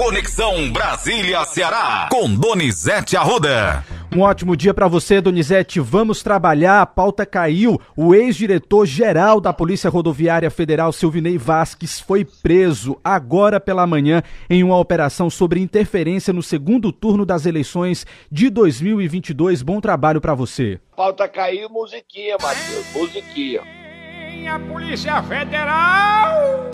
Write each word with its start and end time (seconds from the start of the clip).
Conexão 0.00 0.72
Brasília-Ceará, 0.72 2.08
com 2.10 2.34
Donizete 2.34 3.18
Arruda. 3.18 3.84
Um 4.10 4.22
ótimo 4.22 4.56
dia 4.56 4.72
para 4.72 4.88
você, 4.88 5.20
Donizete. 5.20 5.78
Vamos 5.78 6.22
trabalhar. 6.22 6.80
A 6.80 6.86
pauta 6.86 7.26
caiu. 7.26 7.78
O 7.94 8.14
ex-diretor-geral 8.14 9.42
da 9.42 9.52
Polícia 9.52 9.90
Rodoviária 9.90 10.50
Federal, 10.50 10.90
Silvinei 10.90 11.36
Vasques, 11.36 12.00
foi 12.00 12.24
preso 12.24 12.98
agora 13.04 13.60
pela 13.60 13.86
manhã 13.86 14.22
em 14.48 14.64
uma 14.64 14.78
operação 14.78 15.28
sobre 15.28 15.60
interferência 15.60 16.32
no 16.32 16.42
segundo 16.42 16.90
turno 16.92 17.26
das 17.26 17.44
eleições 17.44 18.06
de 18.32 18.48
2022. 18.48 19.60
Bom 19.60 19.82
trabalho 19.82 20.18
para 20.18 20.34
você. 20.34 20.80
Pauta 20.96 21.28
caiu, 21.28 21.68
musiquinha, 21.68 22.38
Matheus. 22.40 22.86
Musiquinha. 22.94 23.60
A 24.50 24.58
Polícia 24.58 25.22
Federal! 25.24 26.70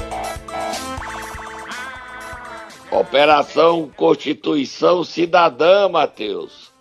Operação 2.99 3.91
Constituição 3.95 5.05
Cidadã, 5.05 5.87
Matheus 5.87 6.73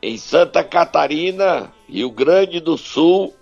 em 0.00 0.16
Santa 0.16 0.62
Catarina, 0.62 1.72
Rio 1.88 2.08
Grande 2.08 2.60
do 2.60 2.78
Sul 2.78 3.34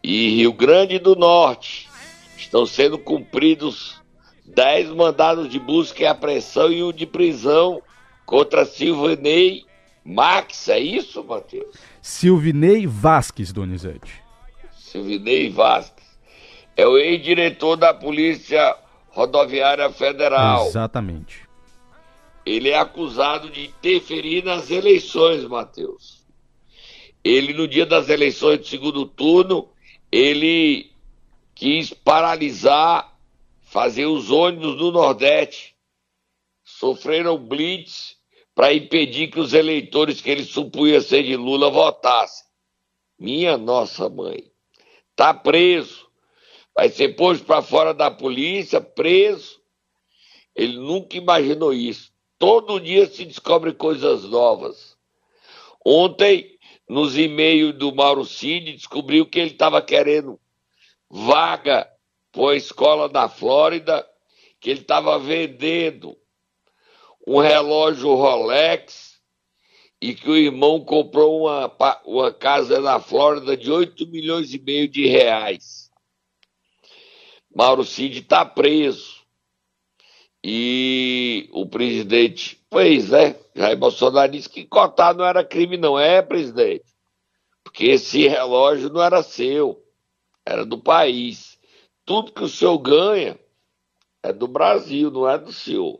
e 0.00 0.36
Rio 0.36 0.52
Grande 0.52 1.00
do 1.00 1.16
Norte. 1.16 1.88
Estão 2.36 2.64
sendo 2.64 2.96
cumpridos 2.96 4.00
10 4.44 4.90
mandados 4.90 5.48
de 5.48 5.58
busca 5.58 6.04
e 6.04 6.06
apreensão 6.06 6.70
e 6.70 6.80
um 6.80 6.92
de 6.92 7.06
prisão 7.06 7.82
contra 8.24 8.64
Silvinei 8.64 9.64
Max, 10.04 10.68
é 10.68 10.78
isso, 10.78 11.24
Matheus? 11.24 11.74
Silvinei 12.00 12.86
Vasques, 12.86 13.52
Donizete. 13.52 14.22
Silvinei 14.70 15.50
Vasques. 15.50 16.04
É 16.76 16.86
o 16.86 16.96
ex-diretor 16.96 17.74
da 17.74 17.92
Polícia 17.92 18.76
Rodoviária 19.10 19.90
Federal. 19.90 20.68
Exatamente 20.68 21.43
ele 22.44 22.68
é 22.68 22.78
acusado 22.78 23.48
de 23.50 23.64
interferir 23.64 24.44
nas 24.44 24.70
eleições, 24.70 25.44
Matheus. 25.44 26.24
Ele, 27.22 27.54
no 27.54 27.66
dia 27.66 27.86
das 27.86 28.10
eleições 28.10 28.58
do 28.58 28.66
segundo 28.66 29.06
turno, 29.06 29.70
ele 30.12 30.90
quis 31.54 31.94
paralisar, 31.94 33.18
fazer 33.62 34.06
os 34.06 34.30
ônibus 34.30 34.76
no 34.76 34.92
Nordeste. 34.92 35.74
Sofreram 36.62 37.38
blitz 37.38 38.16
para 38.54 38.74
impedir 38.74 39.28
que 39.28 39.40
os 39.40 39.54
eleitores 39.54 40.20
que 40.20 40.30
ele 40.30 40.44
supunha 40.44 41.00
ser 41.00 41.22
de 41.22 41.36
Lula 41.36 41.70
votassem. 41.70 42.46
Minha 43.18 43.56
nossa 43.56 44.08
mãe. 44.08 44.52
Tá 45.16 45.32
preso. 45.32 46.06
Vai 46.74 46.88
ser 46.90 47.16
posto 47.16 47.44
para 47.46 47.62
fora 47.62 47.94
da 47.94 48.10
polícia, 48.10 48.80
preso. 48.80 49.60
Ele 50.54 50.76
nunca 50.76 51.16
imaginou 51.16 51.72
isso. 51.72 52.13
Todo 52.44 52.78
dia 52.78 53.06
se 53.06 53.24
descobre 53.24 53.72
coisas 53.72 54.24
novas. 54.24 54.98
Ontem, 55.82 56.58
nos 56.86 57.16
e-mails 57.16 57.74
do 57.74 57.90
Mauro 57.94 58.22
Cid, 58.22 58.74
descobriu 58.74 59.24
que 59.24 59.38
ele 59.38 59.52
estava 59.52 59.80
querendo 59.80 60.38
vaga 61.08 61.90
para 62.30 62.50
a 62.50 62.54
escola 62.54 63.08
da 63.08 63.30
Flórida, 63.30 64.06
que 64.60 64.68
ele 64.68 64.82
estava 64.82 65.18
vendendo 65.18 66.18
um 67.26 67.38
relógio 67.38 68.14
Rolex 68.14 69.18
e 69.98 70.14
que 70.14 70.28
o 70.28 70.36
irmão 70.36 70.84
comprou 70.84 71.46
uma, 71.46 71.74
uma 72.04 72.30
casa 72.30 72.78
na 72.78 73.00
Flórida 73.00 73.56
de 73.56 73.72
8 73.72 74.06
milhões 74.08 74.52
e 74.52 74.58
meio 74.58 74.86
de 74.86 75.06
reais. 75.06 75.90
Mauro 77.56 77.84
Cid 77.84 78.18
está 78.18 78.44
preso. 78.44 79.13
E 80.46 81.48
o 81.52 81.64
presidente, 81.64 82.62
pois 82.68 83.10
é, 83.14 83.40
Jair 83.56 83.78
Bolsonaro 83.78 84.30
disse 84.30 84.46
que 84.46 84.66
cotar 84.66 85.14
não 85.14 85.24
era 85.24 85.42
crime, 85.42 85.78
não 85.78 85.98
é, 85.98 86.20
presidente? 86.20 86.84
Porque 87.62 87.86
esse 87.86 88.28
relógio 88.28 88.90
não 88.90 89.02
era 89.02 89.22
seu, 89.22 89.82
era 90.44 90.66
do 90.66 90.76
país. 90.76 91.58
Tudo 92.04 92.30
que 92.30 92.44
o 92.44 92.48
senhor 92.48 92.76
ganha 92.76 93.40
é 94.22 94.34
do 94.34 94.46
Brasil, 94.46 95.10
não 95.10 95.26
é 95.26 95.38
do 95.38 95.50
senhor. 95.50 95.98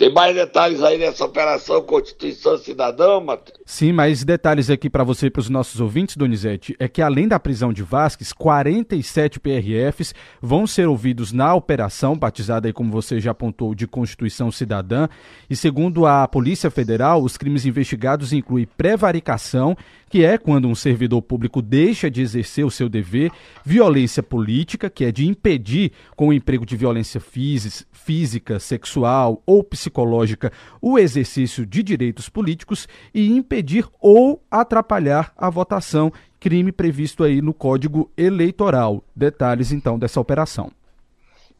Tem 0.00 0.10
mais 0.10 0.34
detalhes 0.34 0.82
aí 0.82 0.96
nessa 0.96 1.26
operação 1.26 1.82
Constituição 1.82 2.56
Cidadã, 2.56 3.20
Matheus? 3.20 3.58
Sim, 3.66 3.92
mais 3.92 4.24
detalhes 4.24 4.70
aqui 4.70 4.88
para 4.88 5.04
você 5.04 5.26
e 5.26 5.30
para 5.30 5.40
os 5.40 5.50
nossos 5.50 5.78
ouvintes, 5.78 6.16
Donizete, 6.16 6.74
é 6.78 6.88
que 6.88 7.02
além 7.02 7.28
da 7.28 7.38
prisão 7.38 7.70
de 7.70 7.82
Vasques, 7.82 8.32
47 8.32 9.38
PRFs 9.38 10.14
vão 10.40 10.66
ser 10.66 10.88
ouvidos 10.88 11.32
na 11.32 11.54
operação, 11.54 12.16
batizada 12.16 12.66
aí 12.66 12.72
como 12.72 12.90
você 12.90 13.20
já 13.20 13.32
apontou, 13.32 13.74
de 13.74 13.86
Constituição 13.86 14.50
Cidadã. 14.50 15.06
E 15.50 15.54
segundo 15.54 16.06
a 16.06 16.26
Polícia 16.26 16.70
Federal, 16.70 17.22
os 17.22 17.36
crimes 17.36 17.66
investigados 17.66 18.32
incluem 18.32 18.66
prevaricação, 18.78 19.76
que 20.08 20.24
é 20.24 20.38
quando 20.38 20.66
um 20.66 20.74
servidor 20.74 21.20
público 21.20 21.60
deixa 21.60 22.10
de 22.10 22.22
exercer 22.22 22.64
o 22.64 22.70
seu 22.70 22.88
dever, 22.88 23.30
violência 23.62 24.22
política, 24.22 24.88
que 24.88 25.04
é 25.04 25.12
de 25.12 25.28
impedir 25.28 25.92
com 26.16 26.28
o 26.28 26.32
emprego 26.32 26.64
de 26.64 26.74
violência 26.74 27.20
física, 27.20 28.58
sexual 28.58 29.42
ou 29.44 29.62
psicológica 29.62 29.89
psicológica 29.90 30.52
o 30.80 30.98
exercício 30.98 31.66
de 31.66 31.82
direitos 31.82 32.28
políticos 32.28 32.88
e 33.12 33.28
impedir 33.28 33.86
ou 34.00 34.42
atrapalhar 34.50 35.32
a 35.36 35.50
votação, 35.50 36.12
crime 36.38 36.72
previsto 36.72 37.24
aí 37.24 37.42
no 37.42 37.52
Código 37.52 38.10
Eleitoral. 38.16 39.02
Detalhes 39.14 39.72
então 39.72 39.98
dessa 39.98 40.20
operação. 40.20 40.70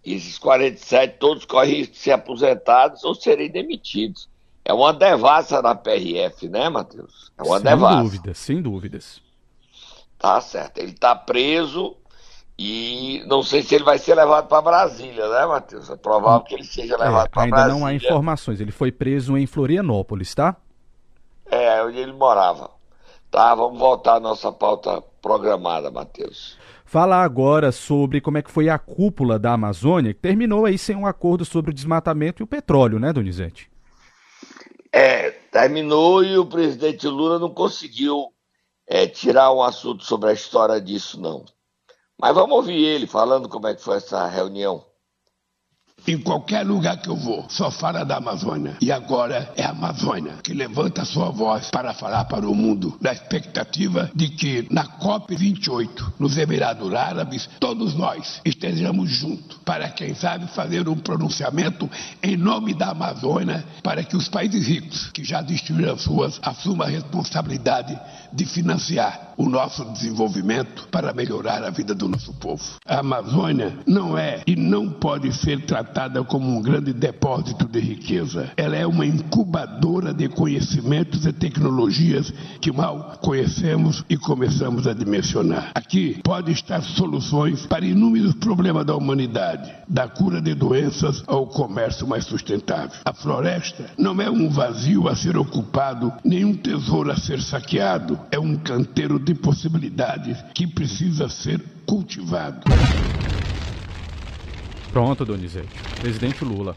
Esses 0.03 0.39
47 0.39 1.19
todos 1.19 1.45
correm 1.45 1.77
risco 1.79 1.93
de 1.93 1.99
ser 1.99 2.13
aposentados 2.13 3.05
ou 3.05 3.15
serem 3.15 3.51
demitidos. 3.51 4.31
É 4.65 4.73
uma 4.73 4.93
devassa 4.93 5.61
na 5.61 5.75
PRF, 5.75 6.49
né, 6.49 6.69
Matheus? 6.71 7.31
É 7.37 7.43
uma 7.43 7.57
sem 7.57 7.65
devassa. 7.65 7.95
Sem 7.95 8.03
dúvidas, 8.03 8.39
sem 8.39 8.63
dúvidas. 8.63 9.23
Tá 10.19 10.41
certo. 10.41 10.79
Ele 10.79 10.93
está 10.93 11.15
preso 11.15 11.97
e 12.63 13.25
não 13.25 13.43
sei 13.43 13.63
se 13.63 13.75
ele 13.75 13.85
vai 13.85 13.97
ser 13.97 14.15
levado 14.15 14.47
para 14.47 14.61
Brasília, 14.61 15.27
né, 15.31 15.47
Matheus? 15.47 15.89
É 15.89 15.97
provável 15.97 16.45
que 16.45 16.55
ele 16.55 16.65
seja 16.65 16.93
é, 16.93 16.99
levado 16.99 17.25
é, 17.25 17.29
para 17.31 17.47
Brasília. 17.47 17.65
Ainda 17.65 17.75
não 17.75 17.87
há 17.87 17.95
informações. 17.95 18.61
Ele 18.61 18.71
foi 18.71 18.93
preso 18.93 19.35
em 19.39 19.47
Florianópolis, 19.47 20.35
tá? 20.35 20.55
É, 21.47 21.83
onde 21.83 21.97
ele 21.97 22.13
morava. 22.13 22.71
Tá, 23.31 23.55
vamos 23.55 23.79
voltar 23.79 24.17
à 24.17 24.21
nossa 24.21 24.53
pauta 24.53 25.01
programada, 25.23 25.91
Matheus. 25.91 26.59
Fala 26.85 27.23
agora 27.23 27.73
sobre 27.73 28.21
como 28.21 28.37
é 28.37 28.43
que 28.43 28.51
foi 28.51 28.69
a 28.69 28.79
cúpula 28.79 29.39
da 29.39 29.55
Amazônia, 29.55 30.13
que 30.13 30.21
terminou 30.21 30.67
aí 30.67 30.77
sem 30.77 30.95
um 30.95 31.07
acordo 31.07 31.47
sobre 31.47 31.71
o 31.71 31.75
desmatamento 31.75 32.43
e 32.43 32.45
o 32.45 32.47
petróleo, 32.47 32.99
né, 32.99 33.11
Donizete? 33.11 33.71
É, 34.93 35.31
terminou 35.51 36.23
e 36.23 36.37
o 36.37 36.45
presidente 36.45 37.09
Lula 37.09 37.39
não 37.39 37.55
conseguiu 37.55 38.27
é, 38.87 39.07
tirar 39.07 39.51
um 39.51 39.63
assunto 39.63 40.05
sobre 40.05 40.29
a 40.29 40.35
história 40.35 40.79
disso, 40.79 41.19
não. 41.19 41.47
Mas 42.21 42.35
vamos 42.35 42.57
ouvir 42.57 42.85
ele 42.85 43.07
falando 43.07 43.49
como 43.49 43.67
é 43.67 43.75
que 43.75 43.83
foi 43.83 43.97
essa 43.97 44.27
reunião. 44.27 44.85
Em 46.07 46.19
qualquer 46.19 46.67
lugar 46.67 46.97
que 46.97 47.09
eu 47.09 47.17
vou, 47.17 47.45
só 47.49 47.71
fala 47.71 48.05
da 48.05 48.17
Amazônia. 48.17 48.77
E 48.81 48.91
agora 48.91 49.53
é 49.57 49.65
a 49.65 49.71
Amazônia 49.71 50.37
que 50.43 50.53
levanta 50.53 51.05
sua 51.05 51.31
voz 51.31 51.71
para 51.71 51.93
falar 51.93 52.25
para 52.25 52.49
o 52.49 52.55
mundo, 52.55 52.97
na 53.01 53.13
expectativa 53.13 54.11
de 54.15 54.29
que 54.29 54.67
na 54.71 54.85
COP28, 54.99 56.15
nos 56.19 56.37
Emirados 56.39 56.93
Árabes, 56.95 57.49
todos 57.61 57.95
nós 57.95 58.41
estejamos 58.45 59.11
juntos 59.11 59.59
para, 59.65 59.89
quem 59.91 60.15
sabe, 60.15 60.47
fazer 60.49 60.89
um 60.89 60.97
pronunciamento 60.97 61.89
em 62.23 62.37
nome 62.37 62.75
da 62.75 62.91
Amazônia 62.91 63.65
para 63.83 64.03
que 64.03 64.17
os 64.17 64.29
países 64.29 64.67
ricos, 64.67 65.11
que 65.13 65.23
já 65.23 65.43
destruíram 65.43 65.95
as 65.95 66.03
suas, 66.03 66.41
assumam 66.43 66.87
a 66.87 66.91
responsabilidade 66.91 67.99
de 68.33 68.45
financiar 68.45 69.31
o 69.41 69.49
nosso 69.49 69.85
desenvolvimento 69.87 70.87
para 70.91 71.15
melhorar 71.15 71.65
a 71.65 71.71
vida 71.71 71.95
do 71.95 72.07
nosso 72.07 72.33
povo. 72.35 72.63
A 72.87 73.01
Amazônia 73.01 73.79
não 73.87 74.17
é 74.17 74.43
e 74.47 74.55
não 74.55 74.91
pode 74.91 75.33
ser 75.33 75.65
tratada 75.65 76.23
como 76.23 76.47
um 76.47 76.61
grande 76.61 76.93
depósito 76.93 77.67
de 77.67 77.81
riqueza. 77.81 78.53
Ela 78.55 78.77
é 78.77 78.87
uma 78.87 79.07
incubadora 79.07 80.13
de 80.13 80.29
conhecimentos 80.29 81.25
e 81.25 81.33
tecnologias 81.33 82.31
que 82.61 82.71
mal 82.71 83.19
conhecemos 83.23 84.05
e 84.11 84.17
começamos 84.19 84.87
a 84.87 84.93
dimensionar. 84.93 85.71
Aqui 85.75 86.21
pode 86.23 86.53
estar 86.53 86.83
soluções 86.83 87.65
para 87.65 87.87
inúmeros 87.87 88.35
problemas 88.35 88.85
da 88.85 88.95
humanidade, 88.95 89.73
da 89.89 90.07
cura 90.07 90.41
de 90.43 90.55
doenças 90.55 91.25
ao 91.27 91.47
comércio 91.47 92.07
mais 92.07 92.27
sustentável. 92.27 93.01
A 93.07 93.15
floresta 93.15 93.87
não 93.97 94.21
é 94.21 94.29
um 94.31 94.51
vazio 94.51 95.09
a 95.09 95.17
ser 95.17 95.39
ocupado, 95.39 96.13
nenhum 96.23 96.55
tesouro 96.55 97.11
a 97.11 97.17
ser 97.17 97.41
saqueado 97.41 98.20
é 98.31 98.39
um 98.39 98.57
canteiro 98.57 99.19
de 99.19 99.35
possibilidades 99.35 100.41
que 100.55 100.67
precisa 100.67 101.29
ser 101.29 101.63
cultivado. 101.87 102.69
Pronto, 104.93 105.25
Donizete. 105.25 105.69
Presidente 106.01 106.45
Lula. 106.45 106.77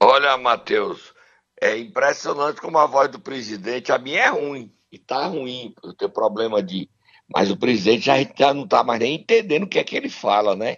Olha, 0.00 0.36
Matheus, 0.36 1.12
é 1.60 1.78
impressionante 1.78 2.60
como 2.60 2.78
a 2.78 2.86
voz 2.86 3.10
do 3.10 3.18
presidente, 3.18 3.90
a 3.90 3.98
minha 3.98 4.20
é 4.20 4.28
ruim, 4.28 4.70
e 4.92 4.98
tá 4.98 5.26
ruim, 5.26 5.74
eu 5.82 5.92
tenho 5.94 6.10
problema 6.10 6.62
de. 6.62 6.88
Mas 7.28 7.50
o 7.50 7.56
presidente 7.56 8.06
já, 8.06 8.14
já 8.36 8.52
não 8.52 8.66
tá 8.66 8.84
mais 8.84 9.00
nem 9.00 9.14
entendendo 9.14 9.64
o 9.64 9.66
que 9.66 9.78
é 9.78 9.84
que 9.84 9.96
ele 9.96 10.10
fala, 10.10 10.54
né? 10.54 10.76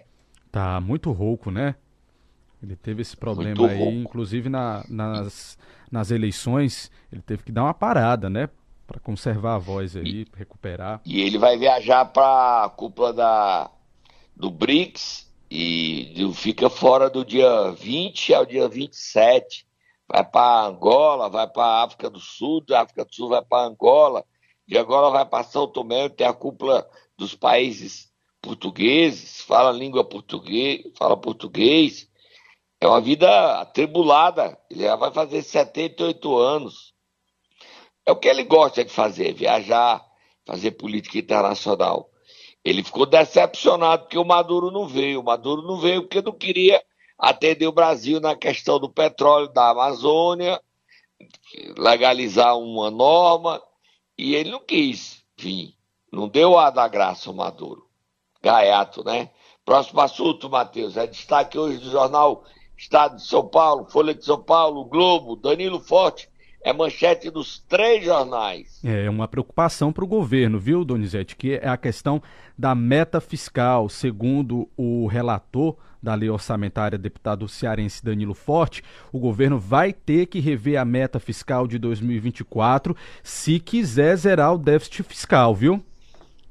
Tá 0.51 0.79
muito 0.79 1.11
rouco, 1.11 1.51
né? 1.51 1.75
Ele 2.67 2.75
teve 2.75 3.01
esse 3.01 3.15
problema 3.15 3.69
aí, 3.69 4.01
inclusive 4.01 4.49
na, 4.49 4.83
nas, 4.89 5.57
nas 5.89 6.11
eleições, 6.11 6.91
ele 7.09 7.21
teve 7.21 7.43
que 7.43 7.51
dar 7.51 7.63
uma 7.63 7.73
parada, 7.73 8.29
né? 8.29 8.49
Para 8.85 8.99
conservar 8.99 9.55
a 9.55 9.57
voz 9.57 9.95
aí, 9.95 10.03
e, 10.03 10.27
recuperar. 10.35 10.99
E 11.05 11.21
ele 11.21 11.37
vai 11.37 11.57
viajar 11.57 12.03
para 12.03 12.65
a 12.65 12.69
cúpula 12.69 13.13
da, 13.13 13.71
do 14.35 14.51
BRICS 14.51 15.31
e 15.49 16.29
fica 16.33 16.69
fora 16.69 17.09
do 17.09 17.23
dia 17.23 17.71
20 17.71 18.33
ao 18.33 18.45
dia 18.45 18.67
27. 18.67 19.65
Vai 20.05 20.25
para 20.25 20.67
Angola, 20.67 21.29
vai 21.29 21.47
para 21.47 21.83
África 21.83 22.09
do 22.09 22.19
Sul, 22.19 22.59
da 22.65 22.81
África 22.81 23.05
do 23.05 23.15
Sul 23.15 23.29
vai 23.29 23.41
para 23.41 23.65
Angola, 23.65 24.25
de 24.67 24.77
Angola 24.77 25.09
vai 25.09 25.25
para 25.25 25.45
São 25.45 25.67
Tomé, 25.67 26.09
tem 26.09 26.27
a 26.27 26.33
cúpula 26.33 26.85
dos 27.17 27.33
países 27.33 28.11
portugueses, 28.41 29.39
fala 29.41 29.71
língua 29.71 30.03
português, 30.03 30.81
fala 30.97 31.15
português. 31.15 32.09
É 32.79 32.87
uma 32.87 33.01
vida 33.01 33.59
atribulada. 33.59 34.57
Ele 34.69 34.83
já 34.83 34.95
vai 34.95 35.11
fazer 35.11 35.41
78 35.41 36.37
anos. 36.37 36.93
É 38.05 38.11
o 38.11 38.15
que 38.15 38.27
ele 38.27 38.43
gosta 38.43 38.85
de 38.85 38.91
fazer, 38.91 39.33
viajar, 39.33 40.03
fazer 40.45 40.71
política 40.71 41.17
internacional. 41.17 42.09
Ele 42.63 42.83
ficou 42.83 43.05
decepcionado 43.05 44.03
porque 44.03 44.17
o 44.17 44.25
Maduro 44.25 44.71
não 44.71 44.87
veio. 44.87 45.21
O 45.21 45.23
Maduro 45.23 45.61
não 45.61 45.77
veio 45.77 46.03
porque 46.03 46.21
não 46.21 46.31
queria 46.31 46.83
atender 47.17 47.67
o 47.67 47.71
Brasil 47.71 48.19
na 48.19 48.35
questão 48.35 48.79
do 48.79 48.89
petróleo 48.89 49.47
da 49.47 49.69
Amazônia, 49.69 50.61
legalizar 51.77 52.57
uma 52.57 52.91
norma, 52.91 53.61
e 54.17 54.35
ele 54.35 54.51
não 54.51 54.59
quis 54.59 55.23
vir. 55.37 55.73
Não 56.11 56.27
deu 56.27 56.57
a 56.57 56.69
da 56.69 56.87
graça 56.87 57.31
o 57.31 57.33
Maduro. 57.33 57.87
Gaiato, 58.41 59.03
né? 59.03 59.31
Próximo 59.65 59.99
assunto, 59.99 60.49
Matheus. 60.49 60.95
É 60.95 61.07
destaque 61.07 61.57
hoje 61.57 61.79
do 61.79 61.89
jornal 61.89 62.45
Estado 62.77 63.15
de 63.15 63.23
São 63.23 63.47
Paulo, 63.47 63.85
Folha 63.89 64.13
de 64.13 64.23
São 64.23 64.41
Paulo, 64.41 64.85
Globo, 64.85 65.35
Danilo 65.35 65.79
Forte. 65.79 66.29
É 66.61 66.73
manchete 66.73 67.29
dos 67.29 67.59
três 67.59 68.03
jornais. 68.03 68.81
É 68.83 69.09
uma 69.09 69.27
preocupação 69.27 69.93
para 69.93 70.03
o 70.03 70.07
governo, 70.07 70.59
viu, 70.59 70.83
Donizete? 70.83 71.35
Que 71.35 71.53
é 71.53 71.67
a 71.67 71.77
questão 71.77 72.21
da 72.57 72.75
meta 72.75 73.21
fiscal. 73.21 73.87
Segundo 73.87 74.69
o 74.75 75.07
relator 75.07 75.77
da 76.01 76.13
lei 76.13 76.29
orçamentária, 76.29 76.97
deputado 76.97 77.47
cearense 77.47 78.03
Danilo 78.03 78.33
Forte, 78.33 78.83
o 79.11 79.19
governo 79.19 79.59
vai 79.59 79.93
ter 79.93 80.27
que 80.27 80.39
rever 80.39 80.79
a 80.79 80.85
meta 80.85 81.19
fiscal 81.19 81.67
de 81.67 81.77
2024 81.79 82.95
se 83.23 83.59
quiser 83.59 84.15
zerar 84.15 84.53
o 84.53 84.57
déficit 84.57 85.03
fiscal, 85.03 85.55
viu? 85.55 85.83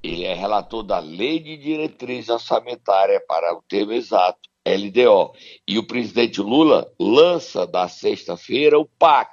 Ele 0.02 0.25
é 0.25 0.34
relator 0.34 0.82
da 0.82 0.99
Lei 0.99 1.40
de 1.40 1.56
Diretriz 1.56 2.28
Orçamentária 2.28 3.20
para 3.26 3.55
o 3.55 3.62
termo 3.69 3.93
exato, 3.93 4.49
LDO. 4.66 5.32
E 5.66 5.78
o 5.78 5.86
presidente 5.86 6.40
Lula 6.40 6.90
lança 6.98 7.66
da 7.66 7.88
sexta-feira 7.88 8.78
o 8.78 8.84
PAC. 8.84 9.30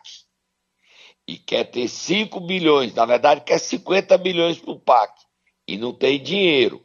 E 1.27 1.37
quer 1.37 1.63
ter 1.65 1.87
5 1.87 2.39
bilhões, 2.41 2.93
na 2.93 3.05
verdade 3.05 3.41
quer 3.41 3.57
50 3.57 4.17
bilhões 4.17 4.59
para 4.59 4.71
o 4.71 4.79
PAC. 4.79 5.13
E 5.67 5.77
não 5.77 5.93
tem 5.93 6.21
dinheiro. 6.21 6.83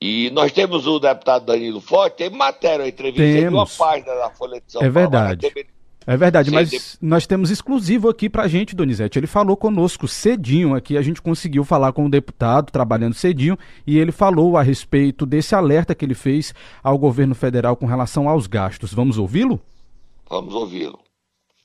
E 0.00 0.30
nós 0.30 0.52
temos 0.52 0.86
o 0.86 0.98
deputado 0.98 1.46
Danilo 1.46 1.80
Forte, 1.80 2.16
tem 2.16 2.30
matéria, 2.30 2.84
uma 2.84 2.88
entrevista 2.88 3.40
temos. 3.40 3.78
uma 3.78 3.86
página 3.86 4.14
da 4.14 4.30
Folha 4.30 4.60
de 4.60 4.72
São 4.72 4.82
é 4.82 4.90
Paulo. 4.90 4.98
É 4.98 5.00
verdade. 5.00 5.73
É 6.06 6.16
verdade, 6.16 6.50
mas 6.50 6.98
nós 7.00 7.26
temos 7.26 7.50
exclusivo 7.50 8.08
aqui 8.08 8.28
pra 8.28 8.46
gente, 8.46 8.76
Donizete. 8.76 9.18
Ele 9.18 9.26
falou 9.26 9.56
conosco 9.56 10.06
cedinho 10.06 10.74
aqui, 10.74 10.98
a 10.98 11.02
gente 11.02 11.22
conseguiu 11.22 11.64
falar 11.64 11.92
com 11.92 12.04
o 12.06 12.10
deputado, 12.10 12.70
trabalhando 12.70 13.14
cedinho, 13.14 13.58
e 13.86 13.98
ele 13.98 14.12
falou 14.12 14.56
a 14.56 14.62
respeito 14.62 15.24
desse 15.24 15.54
alerta 15.54 15.94
que 15.94 16.04
ele 16.04 16.14
fez 16.14 16.54
ao 16.82 16.98
governo 16.98 17.34
federal 17.34 17.76
com 17.76 17.86
relação 17.86 18.28
aos 18.28 18.46
gastos. 18.46 18.92
Vamos 18.92 19.16
ouvi-lo? 19.16 19.60
Vamos 20.28 20.54
ouvi-lo. 20.54 20.98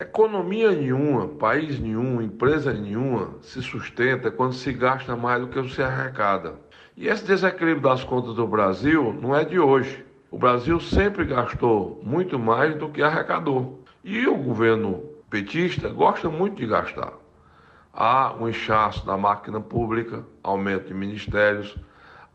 Economia 0.01 0.71
nenhuma, 0.71 1.27
país 1.27 1.77
nenhum, 1.77 2.21
empresa 2.21 2.71
nenhuma 2.71 3.36
se 3.41 3.62
sustenta 3.62 4.31
quando 4.31 4.53
se 4.53 4.71
gasta 4.71 5.13
mais 5.13 5.41
do 5.41 5.47
que 5.50 5.75
se 5.75 5.81
arrecada. 5.81 6.56
E 6.95 7.07
esse 7.07 7.25
desequilíbrio 7.25 7.81
das 7.81 8.06
contas 8.06 8.33
do 8.36 8.47
Brasil 8.47 9.13
não 9.21 9.36
é 9.36 9.44
de 9.44 9.59
hoje. 9.59 10.06
O 10.31 10.38
Brasil 10.38 10.80
sempre 10.80 11.25
gastou 11.25 12.01
muito 12.01 12.39
mais 12.39 12.77
do 12.77 12.88
que 12.88 13.01
arrecadou. 13.01 13.78
E 14.04 14.28
o 14.28 14.38
governo 14.38 15.04
petista 15.30 15.90
gosta 15.90 16.30
muito 16.30 16.56
de 16.56 16.66
gastar. 16.66 17.13
Há 17.94 18.34
um 18.34 18.48
inchaço 18.48 19.06
da 19.06 19.18
máquina 19.18 19.60
pública, 19.60 20.25
aumento 20.42 20.88
de 20.88 20.94
ministérios, 20.94 21.75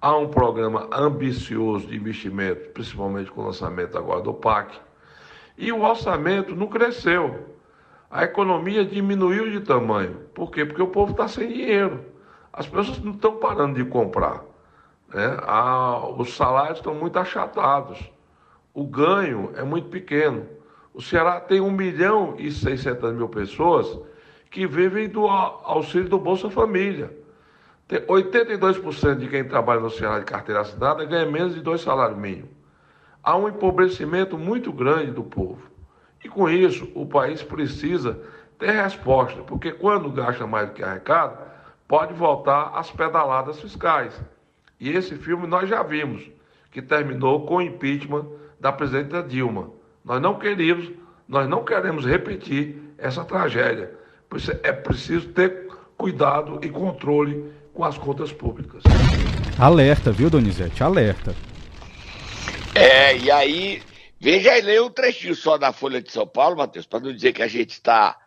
há 0.00 0.14
um 0.16 0.28
programa 0.28 0.88
ambicioso 0.92 1.86
de 1.86 1.96
investimento, 1.96 2.68
principalmente 2.70 3.30
com 3.30 3.40
o 3.40 3.46
lançamento 3.46 3.96
agora 3.96 4.20
do 4.20 4.34
PAC. 4.34 4.78
E 5.56 5.72
o 5.72 5.82
orçamento 5.82 6.54
não 6.54 6.66
cresceu. 6.66 7.56
A 8.10 8.24
economia 8.24 8.84
diminuiu 8.84 9.50
de 9.50 9.60
tamanho. 9.60 10.16
Por 10.34 10.50
quê? 10.50 10.66
Porque 10.66 10.82
o 10.82 10.88
povo 10.88 11.12
está 11.12 11.26
sem 11.26 11.48
dinheiro. 11.48 12.04
As 12.52 12.66
pessoas 12.66 13.02
não 13.02 13.12
estão 13.12 13.36
parando 13.36 13.82
de 13.82 13.88
comprar. 13.88 14.44
Né? 15.12 15.36
os 16.18 16.36
salários 16.36 16.78
estão 16.78 16.94
muito 16.94 17.18
achatados. 17.18 18.12
O 18.74 18.84
ganho 18.84 19.52
é 19.56 19.62
muito 19.62 19.88
pequeno. 19.88 20.46
O 20.94 21.02
Ceará 21.02 21.40
tem 21.40 21.60
1 21.60 21.70
milhão 21.72 22.36
e 22.38 22.52
600 22.52 23.12
mil 23.12 23.28
pessoas 23.28 23.98
que 24.48 24.64
vivem 24.64 25.08
do 25.08 25.26
auxílio 25.26 26.08
do 26.08 26.20
Bolsa 26.20 26.48
Família. 26.48 27.12
82% 27.90 29.16
de 29.16 29.26
quem 29.26 29.42
trabalha 29.42 29.80
no 29.80 29.90
Ceará 29.90 30.20
de 30.20 30.24
carteira 30.24 30.60
assinada 30.60 31.04
ganha 31.04 31.26
menos 31.26 31.52
de 31.52 31.60
dois 31.60 31.80
salários 31.80 32.16
mínimos. 32.16 32.50
Há 33.24 33.36
um 33.36 33.48
empobrecimento 33.48 34.38
muito 34.38 34.72
grande 34.72 35.10
do 35.10 35.24
povo. 35.24 35.68
E 36.22 36.28
com 36.28 36.48
isso, 36.48 36.88
o 36.94 37.04
país 37.04 37.42
precisa 37.42 38.20
ter 38.56 38.70
resposta, 38.70 39.42
porque 39.42 39.72
quando 39.72 40.08
gasta 40.12 40.46
mais 40.46 40.68
do 40.68 40.74
que 40.74 40.82
arrecada, 40.84 41.36
pode 41.88 42.14
voltar 42.14 42.70
às 42.72 42.92
pedaladas 42.92 43.60
fiscais. 43.60 44.18
E 44.78 44.90
esse 44.90 45.16
filme 45.16 45.48
nós 45.48 45.68
já 45.68 45.82
vimos, 45.82 46.30
que 46.70 46.80
terminou 46.80 47.44
com 47.46 47.56
o 47.56 47.62
impeachment 47.62 48.26
da 48.60 48.70
presidenta 48.70 49.22
Dilma. 49.22 49.70
Nós 50.04 50.20
não 50.20 50.38
queríamos, 50.38 50.90
nós 51.26 51.48
não 51.48 51.64
queremos 51.64 52.04
repetir 52.04 52.76
essa 52.98 53.24
tragédia. 53.24 53.90
Por 54.28 54.38
isso 54.38 54.52
é 54.62 54.70
preciso 54.70 55.28
ter 55.28 55.66
cuidado 55.96 56.60
e 56.62 56.68
controle 56.68 57.50
com 57.72 57.82
as 57.84 57.96
contas 57.96 58.30
públicas. 58.30 58.82
Alerta, 59.58 60.12
viu, 60.12 60.28
Donizete? 60.28 60.82
Alerta. 60.82 61.34
É, 62.74 63.16
e 63.16 63.30
aí, 63.30 63.82
veja 64.20 64.52
aí, 64.52 64.60
lê 64.60 64.78
um 64.78 64.90
trechinho 64.90 65.34
só 65.34 65.56
da 65.56 65.72
Folha 65.72 66.02
de 66.02 66.12
São 66.12 66.26
Paulo, 66.26 66.56
Matheus, 66.56 66.84
para 66.84 67.00
não 67.00 67.12
dizer 67.12 67.32
que 67.32 67.42
a 67.42 67.48
gente 67.48 67.70
está 67.70 68.18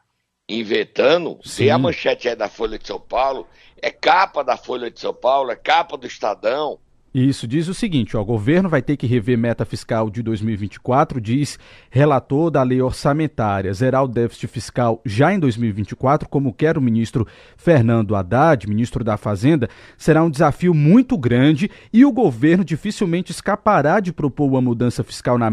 inventando. 0.49 1.37
Sim. 1.43 1.65
Tem 1.65 1.71
a 1.71 1.77
manchete 1.77 2.27
aí 2.27 2.35
da 2.35 2.49
Folha 2.49 2.79
de 2.79 2.87
São 2.87 2.99
Paulo, 2.99 3.47
é 3.79 3.91
capa 3.91 4.43
da 4.43 4.57
Folha 4.57 4.89
de 4.89 4.99
São 4.99 5.13
Paulo, 5.13 5.51
é 5.51 5.55
capa 5.55 5.95
do 5.95 6.07
Estadão. 6.07 6.79
Isso 7.19 7.47
diz 7.47 7.67
o 7.67 7.73
seguinte: 7.73 8.15
ó, 8.15 8.21
o 8.21 8.25
governo 8.25 8.69
vai 8.69 8.79
ter 8.79 8.95
que 8.95 9.07
rever 9.07 9.39
meta 9.39 9.65
fiscal 9.65 10.07
de 10.07 10.21
2024, 10.21 11.19
diz 11.19 11.57
relator 11.89 12.51
da 12.51 12.61
lei 12.61 12.79
orçamentária. 12.79 13.73
Zerar 13.73 14.03
o 14.03 14.07
déficit 14.07 14.45
fiscal 14.45 15.01
já 15.03 15.33
em 15.33 15.39
2024, 15.39 16.29
como 16.29 16.53
quer 16.53 16.77
o 16.77 16.81
ministro 16.81 17.25
Fernando 17.55 18.15
Haddad, 18.15 18.69
ministro 18.69 19.03
da 19.03 19.17
Fazenda, 19.17 19.67
será 19.97 20.23
um 20.23 20.29
desafio 20.29 20.75
muito 20.75 21.17
grande 21.17 21.71
e 21.91 22.05
o 22.05 22.11
governo 22.11 22.63
dificilmente 22.63 23.31
escapará 23.31 23.99
de 23.99 24.13
propor 24.13 24.45
uma 24.45 24.61
mudança 24.61 25.03
fiscal 25.03 25.39
na 25.39 25.51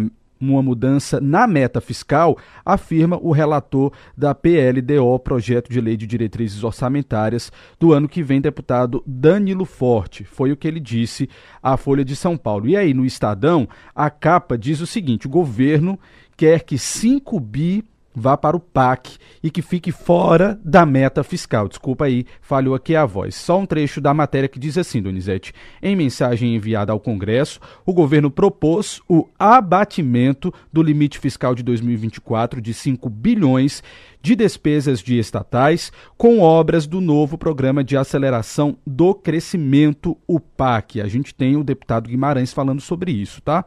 uma 0.53 0.63
mudança 0.63 1.21
na 1.21 1.47
meta 1.47 1.81
fiscal, 1.81 2.37
afirma 2.65 3.19
o 3.21 3.33
relator 3.33 3.93
da 4.17 4.35
PLDO, 4.35 5.19
Projeto 5.21 5.71
de 5.71 5.81
Lei 5.81 5.97
de 5.97 6.07
Diretrizes 6.07 6.63
Orçamentárias, 6.63 7.51
do 7.79 7.93
ano 7.93 8.09
que 8.09 8.23
vem, 8.23 8.41
deputado 8.41 9.03
Danilo 9.07 9.65
Forte. 9.65 10.25
Foi 10.25 10.53
o 10.53 10.57
que 10.57 10.69
ele 10.69 10.81
disse 10.81 11.29
à 11.63 11.77
Folha 11.77 12.05
de 12.05 12.15
São 12.17 12.37
Paulo. 12.37 12.69
E 12.69 12.77
aí, 12.77 12.93
no 12.93 13.05
Estadão, 13.05 13.69
a 13.95 14.11
capa 14.11 14.59
diz 14.59 14.81
o 14.81 14.87
seguinte: 14.87 15.27
o 15.27 15.31
governo 15.31 15.99
quer 16.37 16.63
que 16.63 16.79
5 16.79 17.39
bi 17.41 17.85
vá 18.15 18.37
para 18.37 18.57
o 18.57 18.61
PAC 18.61 19.19
e 19.43 19.51
que 19.51 19.61
fique 19.61 19.91
fora 19.91 20.59
da 20.65 20.87
meta 20.87 21.25
fiscal. 21.25 21.69
Desculpa 21.69 22.05
aí, 22.05 22.25
falhou 22.41 22.75
aqui 22.75 22.95
a 22.95 23.05
voz. 23.05 23.35
Só 23.35 23.59
um 23.59 23.67
trecho 23.67 24.01
da 24.01 24.15
matéria 24.15 24.49
que 24.49 24.59
diz 24.59 24.79
assim, 24.79 25.03
Donizete. 25.03 25.53
Em 25.83 25.97
mensagem 25.97 26.55
enviada 26.55 26.93
ao 26.93 27.01
Congresso, 27.01 27.61
o 27.85 27.93
governo 27.93 28.31
propôs 28.31 29.01
o 29.09 29.29
abatimento 29.39 30.55
do 30.73 30.83
limite 30.83 31.19
fiscal 31.19 31.55
de 31.55 31.63
2024 31.63 32.61
de 32.61 32.73
5 32.73 33.11
bilhões 33.11 33.83
de 34.23 34.35
despesas 34.35 35.01
de 35.01 35.19
estatais 35.19 35.93
com 36.17 36.41
obras 36.41 36.87
do 36.87 37.01
novo 37.01 37.37
Programa 37.37 37.85
de 37.85 37.95
Aceleração 37.95 38.79
do 38.87 39.15
Crescimento, 39.15 40.17
o 40.27 40.41
PAC. 40.41 41.01
A 41.01 41.07
gente 41.09 41.35
tem 41.35 41.57
o 41.57 41.65
deputado 41.65 42.09
Guimarães 42.09 42.53
falando 42.53 42.81
sobre 42.81 43.13
isso, 43.13 43.43
tá? 43.43 43.67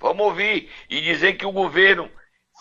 Vamos 0.00 0.24
ouvir 0.24 0.68
e 0.88 1.00
dizer 1.00 1.34
que 1.34 1.44
o 1.44 1.52
governo 1.52 2.08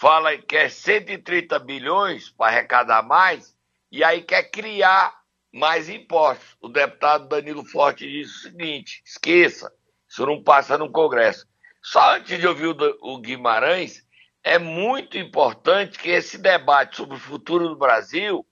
fala 0.05 0.37
que 0.37 0.43
quer 0.43 0.69
130 0.69 1.57
bilhões 1.57 2.29
para 2.29 2.51
arrecadar 2.51 3.01
mais 3.01 3.57
e 3.91 4.03
aí 4.03 4.21
quer 4.21 4.51
criar 4.51 5.11
mais 5.51 5.89
impostos. 5.89 6.55
O 6.61 6.69
deputado 6.69 7.27
Danilo 7.27 7.65
Forte 7.65 8.07
diz 8.07 8.29
o 8.29 8.39
seguinte: 8.41 9.01
esqueça, 9.03 9.73
isso 10.07 10.23
não 10.23 10.43
passa 10.43 10.77
no 10.77 10.91
Congresso. 10.91 11.47
Só 11.81 12.17
antes 12.17 12.39
de 12.39 12.47
ouvir 12.47 12.67
o 13.01 13.17
Guimarães, 13.17 14.05
é 14.43 14.59
muito 14.59 15.17
importante 15.17 15.97
que 15.97 16.11
esse 16.11 16.37
debate 16.37 16.97
sobre 16.97 17.15
o 17.15 17.19
futuro 17.19 17.67
do 17.67 17.75
Brasil 17.75 18.45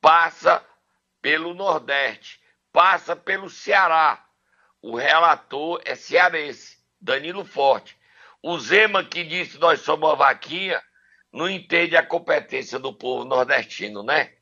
passa 0.00 0.66
pelo 1.20 1.54
Nordeste, 1.54 2.40
passa 2.72 3.14
pelo 3.14 3.48
Ceará. 3.48 4.26
O 4.82 4.96
relator 4.96 5.80
é 5.84 5.94
cearense, 5.94 6.78
Danilo 7.00 7.44
Forte. 7.44 7.96
O 8.42 8.58
Zema 8.58 9.04
que 9.04 9.22
disse 9.22 9.58
nós 9.58 9.80
somos 9.80 10.08
uma 10.08 10.16
vaquinha, 10.16 10.82
não 11.32 11.48
entende 11.48 11.96
a 11.96 12.04
competência 12.04 12.78
do 12.78 12.92
povo 12.92 13.24
nordestino, 13.24 14.02
né? 14.02 14.32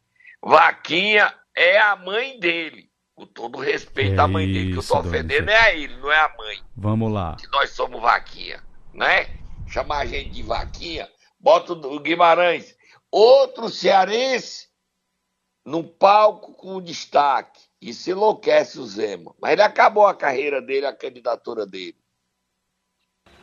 Vaquinha 0.42 1.34
é 1.54 1.78
a 1.78 1.94
mãe 1.96 2.40
dele. 2.40 2.90
Com 3.14 3.26
todo 3.26 3.58
respeito 3.58 4.18
é 4.18 4.18
à 4.18 4.26
mãe 4.26 4.46
dele, 4.46 4.72
que 4.72 4.78
eu 4.78 4.82
tô 4.82 4.98
ofendendo 4.98 5.50
é 5.50 5.60
a 5.60 5.74
ele, 5.74 5.94
não 5.98 6.10
é 6.10 6.18
a 6.18 6.34
mãe. 6.38 6.62
Vamos 6.74 7.12
lá. 7.12 7.36
Que 7.38 7.46
nós 7.48 7.70
somos 7.70 8.00
vaquinha, 8.00 8.64
né? 8.94 9.28
Chamar 9.68 9.98
a 9.98 10.06
gente 10.06 10.30
de 10.30 10.42
vaquinha, 10.42 11.06
bota 11.38 11.74
o 11.74 12.00
Guimarães. 12.00 12.74
Outro 13.10 13.68
cearense 13.68 14.70
no 15.64 15.84
palco 15.84 16.54
com 16.54 16.80
destaque. 16.80 17.60
Isso 17.80 18.10
enlouquece 18.10 18.78
o 18.78 18.86
Zema. 18.86 19.34
Mas 19.40 19.52
ele 19.52 19.62
acabou 19.62 20.06
a 20.06 20.14
carreira 20.14 20.62
dele, 20.62 20.86
a 20.86 20.96
candidatura 20.96 21.66
dele. 21.66 21.99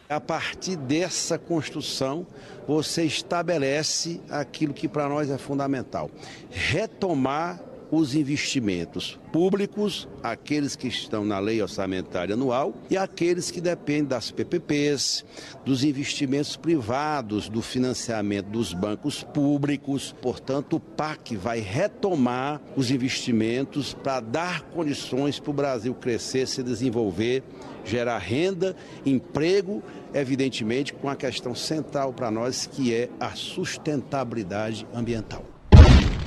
A 0.10 0.22
partir 0.22 0.78
dessa 0.78 1.38
construção, 1.38 2.26
você 2.66 3.04
estabelece 3.04 4.22
aquilo 4.30 4.74
que 4.74 4.88
para 4.88 5.10
nós 5.10 5.30
é 5.30 5.38
fundamental: 5.38 6.10
retomar 6.50 7.62
os 7.91 8.15
investimentos 8.15 9.20
públicos, 9.32 10.08
aqueles 10.24 10.75
que 10.75 10.88
estão 10.88 11.24
na 11.24 11.39
lei 11.39 11.62
orçamentária 11.62 12.34
anual 12.34 12.74
e 12.89 12.98
aqueles 12.98 13.51
que 13.51 13.62
dependem 13.62 14.06
das 14.06 14.32
PPPs, 14.32 15.24
dos 15.65 15.84
investimentos 15.84 16.56
privados, 16.56 17.50
do 17.50 17.62
financiamento 17.62 18.48
dos 18.48 18.74
bancos 18.74 19.24
públicos. 19.24 20.15
Portanto, 20.22 20.77
o 20.77 20.79
PAC 20.79 21.36
vai 21.36 21.60
retomar 21.60 22.62
os 22.75 22.91
investimentos 22.91 23.94
para 23.94 24.20
dar 24.20 24.62
condições 24.63 25.39
para 25.39 25.51
o 25.51 25.53
Brasil 25.53 25.94
crescer, 25.94 26.48
se 26.48 26.63
desenvolver, 26.63 27.44
gerar 27.86 28.17
renda, 28.17 28.75
emprego, 29.06 29.82
evidentemente 30.13 30.94
com 30.94 31.10
a 31.10 31.15
questão 31.15 31.56
central 31.56 32.13
para 32.13 32.29
nós 32.29 32.67
que 32.67 32.94
é 32.94 33.10
a 33.20 33.32
sustentabilidade 33.32 34.88
ambiental. 34.94 35.57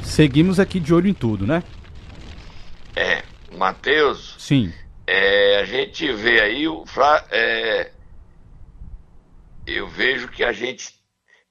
Seguimos 0.02 0.59
aqui 0.59 0.80
de 0.80 0.92
olho 0.92 1.09
em 1.09 1.14
tudo, 1.14 1.47
né? 1.47 1.62
É, 2.97 3.23
Matheus. 3.57 4.35
Sim. 4.38 4.73
É, 5.07 5.61
a 5.61 5.64
gente 5.64 6.12
vê 6.12 6.40
aí 6.40 6.69
o. 6.69 6.85
É, 7.30 7.90
eu 9.66 9.88
vejo 9.88 10.28
que 10.28 10.45
a 10.45 10.52
gente 10.52 11.00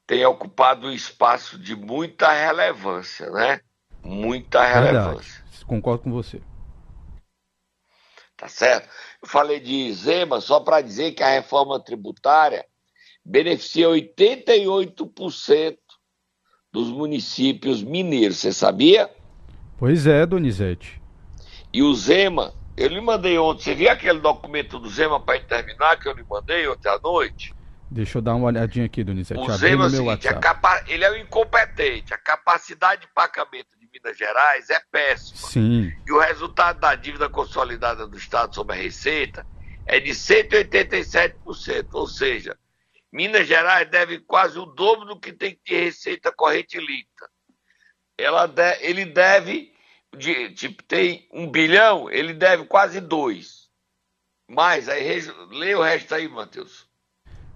tem 0.05 0.25
ocupado 0.25 0.87
um 0.87 0.91
espaço 0.91 1.57
de 1.57 1.75
muita 1.75 2.31
relevância, 2.31 3.29
né? 3.29 3.61
Muita 4.03 4.65
relevância. 4.65 5.43
Verdade. 5.43 5.65
Concordo 5.65 6.03
com 6.03 6.11
você. 6.11 6.41
Tá 8.35 8.47
certo? 8.47 8.89
Eu 9.21 9.27
falei 9.27 9.59
de 9.59 9.91
Zema 9.93 10.39
só 10.39 10.61
para 10.61 10.81
dizer 10.81 11.11
que 11.11 11.21
a 11.21 11.29
reforma 11.29 11.79
tributária 11.79 12.65
beneficia 13.23 13.87
88% 13.87 15.77
dos 16.71 16.89
municípios 16.89 17.83
mineiros, 17.83 18.37
você 18.37 18.53
sabia? 18.53 19.09
Pois 19.77 20.05
é, 20.05 20.25
Donizete. 20.25 21.01
E 21.73 21.81
o 21.81 21.93
Zema, 21.93 22.53
eu 22.77 22.87
lhe 22.87 23.01
mandei 23.01 23.37
ontem, 23.37 23.63
você 23.63 23.75
viu 23.75 23.89
aquele 23.89 24.19
documento 24.19 24.79
do 24.79 24.89
Zema 24.89 25.19
para 25.19 25.39
terminar 25.39 25.97
que 25.97 26.07
eu 26.07 26.13
lhe 26.13 26.23
mandei 26.29 26.67
ontem 26.67 26.89
à 26.89 26.99
noite? 26.99 27.53
Deixa 27.91 28.19
eu 28.19 28.21
dar 28.21 28.35
uma 28.35 28.47
olhadinha 28.47 28.85
aqui, 28.85 29.03
Donizete. 29.03 29.39
O 29.39 29.51
Zema 29.57 29.85
é 29.85 29.87
o 29.87 29.89
seguinte, 29.89 30.27
capa... 30.35 30.83
ele 30.87 31.03
é 31.03 31.11
o 31.11 31.17
incompetente, 31.17 32.13
a 32.13 32.17
capacidade 32.17 33.01
de 33.01 33.07
pagamento 33.07 33.69
de 33.79 33.89
Minas 33.91 34.17
Gerais 34.17 34.69
é 34.69 34.79
péssima. 34.91 35.49
Sim. 35.49 35.91
E 36.05 36.11
o 36.11 36.19
resultado 36.19 36.79
da 36.79 36.93
dívida 36.93 37.27
consolidada 37.29 38.05
do 38.05 38.15
Estado 38.15 38.53
sobre 38.53 38.75
a 38.75 38.79
Receita 38.79 39.45
é 39.87 39.99
de 39.99 40.11
187%, 40.11 41.87
ou 41.93 42.05
seja, 42.05 42.55
Minas 43.11 43.47
Gerais 43.47 43.89
deve 43.89 44.19
quase 44.19 44.59
o 44.59 44.65
dobro 44.65 45.05
do 45.05 45.19
que 45.19 45.33
tem 45.33 45.59
de 45.65 45.75
receita 45.75 46.31
corrente 46.31 46.77
líquida. 46.77 47.29
Ela 48.17 48.45
de, 48.47 48.77
ele 48.81 49.05
deve, 49.05 49.73
de, 50.15 50.53
tipo, 50.53 50.83
tem 50.83 51.27
um 51.31 51.49
bilhão, 51.49 52.09
ele 52.11 52.33
deve 52.33 52.65
quase 52.65 52.99
dois. 52.99 53.69
Mais, 54.47 54.89
aí 54.89 55.21
lê 55.51 55.75
o 55.75 55.81
resto 55.81 56.13
aí, 56.15 56.27
Matheus. 56.27 56.88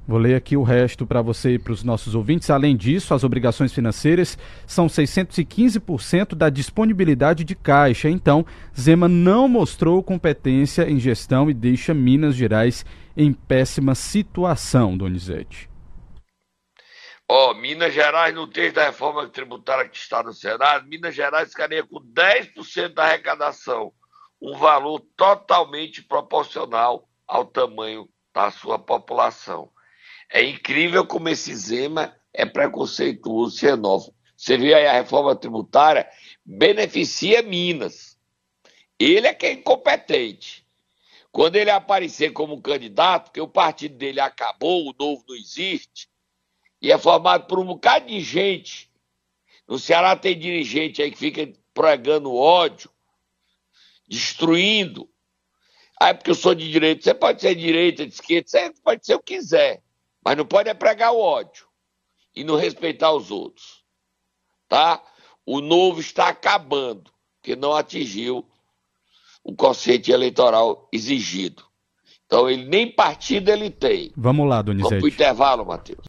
Vou 0.05 0.19
ler 0.19 0.35
aqui 0.35 0.57
o 0.57 0.63
resto 0.63 1.07
para 1.07 1.21
você 1.21 1.53
e 1.53 1.59
para 1.59 1.71
os 1.71 1.81
nossos 1.81 2.13
ouvintes. 2.13 2.49
Além 2.49 2.75
disso, 2.75 3.13
as 3.13 3.23
obrigações 3.23 3.71
financeiras 3.71 4.37
são 4.67 4.87
615% 4.87 6.35
da 6.35 6.49
disponibilidade 6.49 7.45
de 7.45 7.55
caixa. 7.55 8.09
Então, 8.09 8.45
Zema 8.77 9.07
não 9.07 9.47
mostrou 9.47 10.03
competência 10.03 10.89
em 10.89 10.99
gestão 10.99 11.49
e 11.49 11.53
deixa 11.53 11.93
Minas 11.93 12.35
Gerais 12.35 12.85
em 13.15 13.31
péssima 13.31 13.95
situação, 13.95 14.97
Donizete. 14.97 15.69
Ó, 17.29 17.51
oh, 17.51 17.53
Minas 17.53 17.93
Gerais, 17.93 18.35
no 18.35 18.45
texto 18.45 18.75
da 18.75 18.85
reforma 18.85 19.27
tributária 19.29 19.87
que 19.87 19.97
está 19.97 20.21
no 20.21 20.33
Senado, 20.33 20.85
Minas 20.85 21.15
Gerais 21.15 21.49
ficaria 21.49 21.81
com 21.81 22.01
10% 22.01 22.93
da 22.93 23.05
arrecadação, 23.05 23.93
um 24.41 24.57
valor 24.57 24.99
totalmente 25.15 26.03
proporcional 26.03 27.07
ao 27.25 27.45
tamanho 27.45 28.09
da 28.35 28.51
sua 28.51 28.77
população. 28.77 29.72
É 30.35 30.43
incrível 30.43 31.05
como 31.05 31.29
esse 31.29 31.55
Zema 31.55 32.19
é 32.33 32.43
preconceituoso, 32.43 33.55
xenófobo. 33.55 34.17
Você 34.35 34.57
viu 34.57 34.75
aí 34.75 34.87
a 34.87 34.93
reforma 34.93 35.35
tributária 35.35 36.09
beneficia 36.43 37.43
Minas. 37.43 38.17
Ele 38.97 39.27
é 39.27 39.33
que 39.35 39.45
é 39.45 39.53
incompetente. 39.53 40.65
Quando 41.31 41.55
ele 41.55 41.69
aparecer 41.69 42.33
como 42.33 42.59
candidato, 42.63 43.25
porque 43.25 43.41
o 43.41 43.47
partido 43.47 43.95
dele 43.95 44.19
acabou, 44.19 44.89
o 44.89 44.95
novo 44.99 45.23
não 45.29 45.35
existe, 45.35 46.09
e 46.81 46.91
é 46.91 46.97
formado 46.97 47.45
por 47.45 47.59
um 47.59 47.65
bocado 47.65 48.07
de 48.07 48.19
gente. 48.19 48.91
No 49.67 49.77
Ceará 49.77 50.15
tem 50.15 50.37
dirigente 50.37 50.99
aí 51.03 51.11
que 51.11 51.17
fica 51.17 51.53
pregando 51.75 52.33
ódio, 52.33 52.89
destruindo. 54.07 55.07
Ah, 56.01 56.09
é 56.09 56.13
porque 56.15 56.31
eu 56.31 56.35
sou 56.35 56.55
de 56.55 56.71
direita. 56.71 57.03
Você 57.03 57.13
pode 57.13 57.39
ser 57.39 57.53
de 57.53 57.61
direita, 57.61 58.05
de 58.05 58.13
esquerda, 58.13 58.49
você 58.49 58.73
pode 58.83 59.05
ser 59.05 59.13
o 59.13 59.19
que 59.19 59.35
quiser. 59.35 59.83
Mas 60.23 60.37
não 60.37 60.45
pode 60.45 60.69
é 60.69 60.73
pregar 60.73 61.11
o 61.11 61.19
ódio 61.19 61.65
e 62.35 62.43
não 62.43 62.55
respeitar 62.55 63.11
os 63.11 63.31
outros. 63.31 63.83
Tá? 64.67 65.01
O 65.45 65.59
novo 65.59 65.99
está 65.99 66.29
acabando, 66.29 67.11
porque 67.35 67.55
não 67.55 67.73
atingiu 67.73 68.45
o 69.43 69.53
quociente 69.53 70.11
eleitoral 70.11 70.87
exigido. 70.91 71.63
Então 72.25 72.49
ele 72.49 72.65
nem 72.65 72.89
partido 72.89 73.49
ele 73.49 73.69
tem. 73.69 74.11
Vamos 74.15 74.47
lá, 74.47 74.61
Donizete. 74.61 74.89
Vamos 74.89 75.01
pro 75.01 75.13
intervalo, 75.13 75.65
Matheus. 75.65 76.05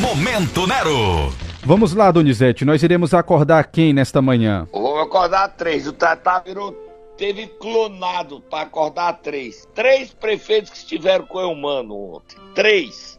Momento 0.00 0.66
Nero. 0.66 1.32
Vamos 1.64 1.92
lá, 1.92 2.12
Donizete. 2.12 2.64
Nós 2.64 2.82
iremos 2.82 3.12
acordar 3.12 3.64
quem 3.72 3.92
nesta 3.92 4.22
manhã? 4.22 4.68
Vamos 4.72 5.00
acordar 5.00 5.48
três. 5.56 5.86
O 5.88 5.92
Tatá 5.92 6.38
virou, 6.38 6.72
teve 7.16 7.48
clonado 7.48 8.40
para 8.40 8.62
acordar 8.62 9.14
três. 9.14 9.66
Três 9.74 10.14
prefeitos 10.14 10.70
que 10.70 10.76
estiveram 10.78 11.26
com 11.26 11.38
o 11.38 11.52
humano 11.52 12.14
ontem. 12.14 12.36
Três. 12.54 13.15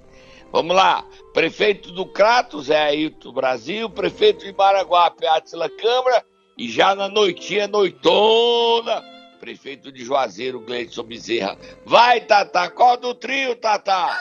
Vamos 0.58 0.76
lá. 0.76 1.06
Prefeito 1.36 1.92
do 1.92 2.04
Crato, 2.04 2.60
Zé 2.64 2.86
Ailton 2.86 3.32
Brasil. 3.32 3.88
Prefeito 3.92 4.44
de 4.44 4.52
Maraguape, 4.52 5.28
Atila 5.28 5.70
Câmara. 5.70 6.26
E 6.58 6.68
já 6.68 6.96
na 6.96 7.08
noitinha, 7.08 7.68
noitona 7.68 9.04
prefeito 9.40 9.92
de 9.92 10.04
Juazeiro, 10.04 10.60
Gleison 10.60 11.04
Bezerra. 11.04 11.56
Vai, 11.86 12.22
Tata, 12.22 12.62
acorda 12.62 13.08
o 13.08 13.14
trio, 13.14 13.56
Tata! 13.56 14.18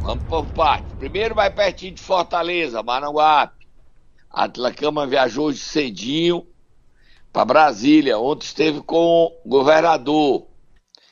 Vamos 0.00 0.24
por 0.24 0.46
parte. 0.46 0.86
Primeiro 0.98 1.34
vai 1.34 1.50
pertinho 1.50 1.94
de 1.94 2.00
Fortaleza, 2.00 2.82
Maranguape. 2.82 3.68
A 4.30 4.44
Atlacama 4.44 5.06
viajou 5.06 5.48
hoje 5.48 5.58
cedinho 5.58 6.46
para 7.32 7.44
Brasília. 7.44 8.18
Ontem 8.18 8.46
esteve 8.46 8.80
com 8.82 9.26
o 9.44 9.48
governador. 9.48 10.46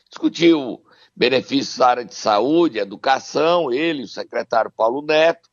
Discutiu 0.08 0.82
benefícios 1.14 1.78
da 1.78 1.88
área 1.88 2.04
de 2.04 2.14
saúde, 2.14 2.78
educação, 2.78 3.72
ele, 3.72 4.04
o 4.04 4.08
secretário 4.08 4.70
Paulo 4.70 5.02
Neto, 5.02 5.48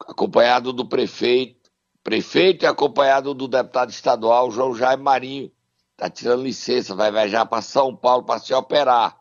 acompanhado 0.00 0.72
do 0.72 0.86
prefeito, 0.86 1.70
prefeito 2.02 2.64
e 2.64 2.66
acompanhado 2.66 3.34
do 3.34 3.48
deputado 3.48 3.90
estadual 3.90 4.50
João 4.50 4.74
Jaime 4.74 5.02
Marinho, 5.02 5.52
está 5.92 6.08
tirando 6.08 6.42
licença, 6.42 6.94
vai 6.94 7.10
viajar 7.10 7.46
para 7.46 7.62
São 7.62 7.94
Paulo 7.94 8.24
para 8.24 8.40
se 8.40 8.54
operar. 8.54 9.18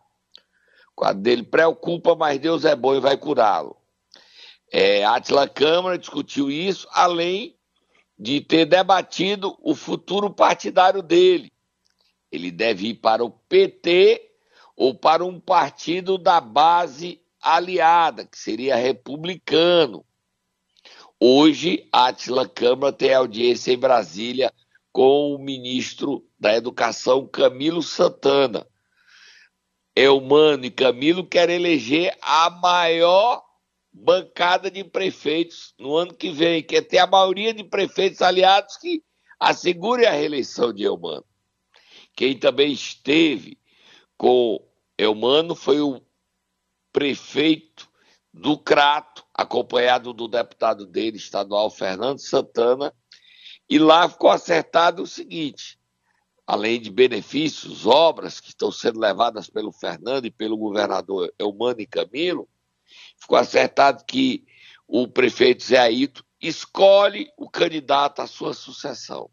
O 0.92 0.96
quadro 0.96 1.22
dele 1.22 1.44
preocupa, 1.44 2.16
mas 2.16 2.40
Deus 2.40 2.64
é 2.64 2.76
bom 2.76 2.96
e 2.96 3.00
vai 3.00 3.18
curá-lo. 3.18 3.76
É, 4.72 5.04
Atila 5.04 5.50
Câmara 5.50 5.98
discutiu 5.98 6.50
isso, 6.50 6.88
além 6.92 7.56
de 8.22 8.40
ter 8.40 8.68
debatido 8.68 9.58
o 9.64 9.74
futuro 9.74 10.30
partidário 10.30 11.02
dele. 11.02 11.52
Ele 12.32 12.52
deve 12.52 12.90
ir 12.90 12.94
para 12.94 13.26
o 13.26 13.32
PT 13.32 14.22
ou 14.76 14.94
para 14.94 15.26
um 15.26 15.40
partido 15.40 16.20
da 16.20 16.40
base 16.40 17.20
aliada, 17.42 18.24
que 18.24 18.38
seria 18.38 18.76
republicano. 18.76 20.06
Hoje, 21.20 21.90
Atila 21.92 22.48
Câmara 22.48 22.94
tem 22.94 23.12
audiência 23.12 23.74
em 23.74 23.78
Brasília 23.78 24.54
com 24.92 25.34
o 25.34 25.40
ministro 25.40 26.24
da 26.40 26.56
Educação, 26.56 27.26
Camilo 27.26 27.82
Santana. 27.82 28.68
Elmano 29.96 30.64
e 30.66 30.70
Camilo 30.70 31.26
querem 31.26 31.56
eleger 31.56 32.16
a 32.22 32.52
maior 32.52 33.44
bancada 33.94 34.72
de 34.72 34.84
prefeitos 34.84 35.74
no 35.78 35.96
ano 35.96 36.14
que 36.14 36.32
vem, 36.32 36.64
quer 36.64 36.82
ter 36.82 37.00
a 37.00 37.08
maioria 37.08 37.54
de 37.54 37.64
prefeitos 37.64 38.22
aliados 38.22 38.78
que 38.78 39.04
assegure 39.40 40.06
a 40.06 40.12
reeleição 40.12 40.72
de 40.72 40.84
Elmano. 40.84 41.26
Quem 42.16 42.38
também 42.38 42.72
esteve 42.72 43.58
com 44.18 44.64
Elmano 44.98 45.56
foi 45.56 45.82
o 45.82 46.02
prefeito 46.94 47.90
do 48.34 48.58
Crato, 48.58 49.26
acompanhado 49.34 50.14
do 50.14 50.28
deputado 50.28 50.86
dele 50.86 51.18
estadual, 51.18 51.70
Fernando 51.70 52.20
Santana, 52.20 52.94
e 53.70 53.78
lá 53.80 54.08
ficou 54.08 54.30
acertado 54.30 55.04
o 55.04 55.08
seguinte: 55.08 55.80
além 56.46 56.80
de 56.80 56.90
benefícios, 56.90 57.86
obras 57.86 58.40
que 58.40 58.50
estão 58.50 58.72
sendo 58.72 59.00
levadas 59.00 59.50
pelo 59.50 59.72
Fernando 59.72 60.26
e 60.26 60.32
pelo 60.32 60.58
governador 60.58 61.34
Eumano 61.40 61.82
e 61.82 61.88
Camilo, 61.88 62.48
ficou 63.22 63.38
acertado 63.38 64.04
que 64.04 64.46
o 64.88 65.08
prefeito 65.08 65.64
Zé 65.64 65.78
Aito 65.78 66.26
escolhe 66.42 67.32
o 67.38 67.48
candidato 67.48 68.22
à 68.22 68.28
sua 68.28 68.54
sucessão. 68.54 69.30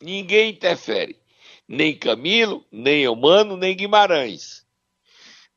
Ninguém 0.00 0.50
interfere, 0.50 1.20
nem 1.66 1.98
Camilo, 1.98 2.64
nem 2.70 3.02
Eumano, 3.02 3.56
nem 3.56 3.76
Guimarães. 3.76 4.64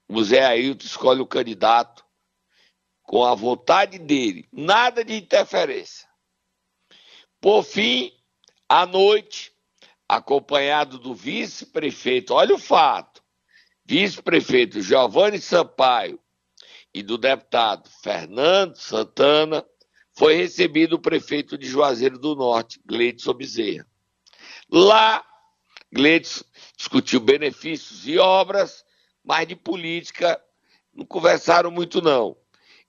O 0.08 0.24
Zé 0.24 0.44
Ailton 0.44 0.86
escolhe 0.86 1.22
o 1.22 1.28
candidato 1.28 2.04
com 3.04 3.24
a 3.24 3.36
vontade 3.36 4.00
dele, 4.00 4.48
nada 4.52 5.04
de 5.04 5.16
interferência. 5.16 6.08
Por 7.40 7.64
fim, 7.64 8.12
à 8.68 8.86
noite, 8.86 9.52
acompanhado 10.08 10.98
do 10.98 11.14
vice-prefeito, 11.14 12.34
olha 12.34 12.56
o 12.56 12.60
fato, 12.60 13.24
vice-prefeito 13.86 14.82
Giovanni 14.82 15.40
Sampaio 15.40 16.20
e 16.96 17.04
do 17.04 17.18
deputado 17.18 17.90
Fernando 18.02 18.78
Santana, 18.78 19.66
foi 20.18 20.34
recebido 20.36 20.94
o 20.94 21.02
prefeito 21.02 21.58
de 21.58 21.68
Juazeiro 21.68 22.18
do 22.18 22.38
Norte, 22.38 22.80
Gleidson 22.86 23.34
Bezerra. 23.34 23.86
Lá, 24.72 25.22
Gleidson 25.92 26.46
discutiu 26.78 27.20
benefícios 27.20 28.08
e 28.08 28.18
obras, 28.18 28.86
mas 29.22 29.46
de 29.46 29.58
política 29.58 30.42
não 30.94 31.06
conversaram 31.06 31.70
muito 31.70 32.02
não. 32.02 32.38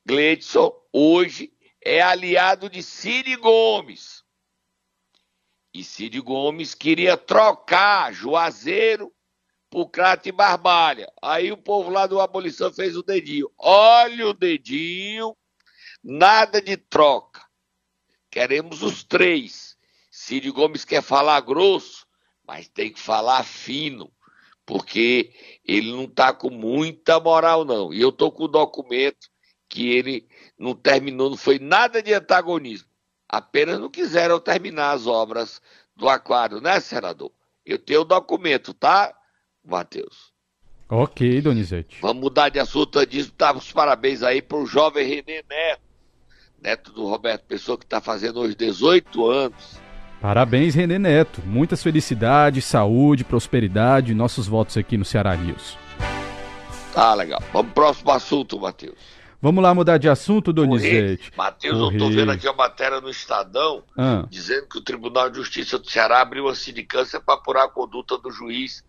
Gleidson 0.07 0.73
hoje 0.93 1.53
é 1.85 2.01
aliado 2.01 2.71
de 2.71 2.85
Cid 2.85 3.35
Gomes, 3.35 4.23
e 5.75 5.83
Cid 5.83 6.21
Gomes 6.21 6.77
queria 6.77 7.17
trocar 7.17 8.13
Juazeiro 8.13 9.13
por 9.77 9.91
Crato 9.91 10.27
e 10.27 10.33
Barbalha. 10.33 11.13
Aí 11.21 11.53
o 11.53 11.57
povo 11.59 11.91
lá 11.91 12.07
do 12.07 12.19
Abolição 12.19 12.73
fez 12.73 12.97
o 12.97 13.03
dedinho. 13.03 13.51
Olha 13.59 14.29
o 14.29 14.33
dedinho, 14.33 15.37
nada 16.03 16.63
de 16.63 16.79
troca. 16.79 17.43
Queremos 18.31 18.83
os 18.83 19.05
três. 19.05 19.77
Cid 20.11 20.51
Gomes 20.51 20.83
quer 20.83 21.03
falar 21.03 21.39
grosso, 21.43 22.07
mas 22.43 22.71
tem 22.71 22.91
que 22.91 22.99
falar 22.99 23.45
fino, 23.45 24.11
porque 24.65 25.35
ele 25.63 25.93
não 25.93 26.05
está 26.05 26.33
com 26.33 26.49
muita 26.49 27.21
moral, 27.21 27.63
não. 27.63 27.93
E 27.93 28.01
eu 28.01 28.09
estou 28.09 28.33
com 28.33 28.45
o 28.45 28.49
documento 28.49 29.29
que 29.69 29.91
ele 29.91 30.27
não 30.59 30.75
terminou, 30.75 31.29
não 31.29 31.37
foi 31.37 31.59
nada 31.59 32.03
de 32.03 32.15
antagonismo. 32.15 32.89
Apenas 33.29 33.79
não 33.79 33.91
quiseram 33.91 34.41
terminar 34.41 34.93
as 34.93 35.07
obras 35.07 35.61
do 35.95 36.09
aquário, 36.09 36.63
né, 36.63 36.81
senador? 36.81 37.31
Eu 37.63 37.79
tenho 37.79 38.01
o 38.01 38.05
documento, 38.05 38.73
tá, 38.73 39.15
Matheus? 39.67 40.33
Ok, 40.89 41.41
Donizete. 41.41 41.99
Vamos 42.01 42.23
mudar 42.23 42.49
de 42.49 42.61
assunto 42.61 43.05
disso. 43.05 43.33
Tá, 43.33 43.53
os 43.53 43.73
parabéns 43.73 44.23
aí 44.23 44.41
para 44.41 44.59
o 44.59 44.67
jovem 44.67 45.07
Renê 45.07 45.43
Neto, 45.49 45.83
neto 46.63 46.93
do 46.93 47.09
Roberto 47.09 47.45
Pessoa, 47.45 47.77
que 47.77 47.85
está 47.85 48.01
fazendo 48.01 48.41
hoje 48.41 48.55
18 48.55 49.27
anos. 49.27 49.81
Parabéns, 50.21 50.75
Renê 50.75 50.99
Neto. 50.99 51.43
Muitas 51.45 51.83
felicidades, 51.83 52.65
saúde, 52.65 53.25
prosperidade. 53.25 54.15
Nossos 54.15 54.47
votos 54.47 54.77
aqui 54.77 54.97
no 54.97 55.05
Ceará 55.05 55.37
News. 55.37 55.77
Tá 56.95 57.15
legal. 57.15 57.43
Vamos 57.53 57.73
pro 57.73 57.83
próximo 57.83 58.11
assunto, 58.13 58.59
Matheus. 58.59 59.17
Vamos 59.43 59.63
lá 59.63 59.75
mudar 59.75 59.99
de 59.99 60.09
assunto, 60.09 60.53
Donizete. 60.53 61.31
Matheus, 61.37 61.93
eu 61.93 61.99
tô 61.99 62.09
vendo 62.09 62.33
aqui 62.33 62.49
a 62.49 62.53
matéria 62.53 63.01
no 63.01 63.11
Estadão 63.11 63.83
ah. 63.97 64.25
dizendo 64.31 64.67
que 64.67 64.79
o 64.79 64.81
Tribunal 64.81 65.29
de 65.29 65.37
Justiça 65.37 65.79
do 65.79 65.89
Ceará 65.91 66.23
abriu 66.23 66.45
uma 66.47 66.55
sindicância 66.55 67.21
para 67.21 67.35
apurar 67.35 67.65
a 67.65 67.69
conduta 67.69 68.17
do 68.17 68.31
juiz 68.31 68.83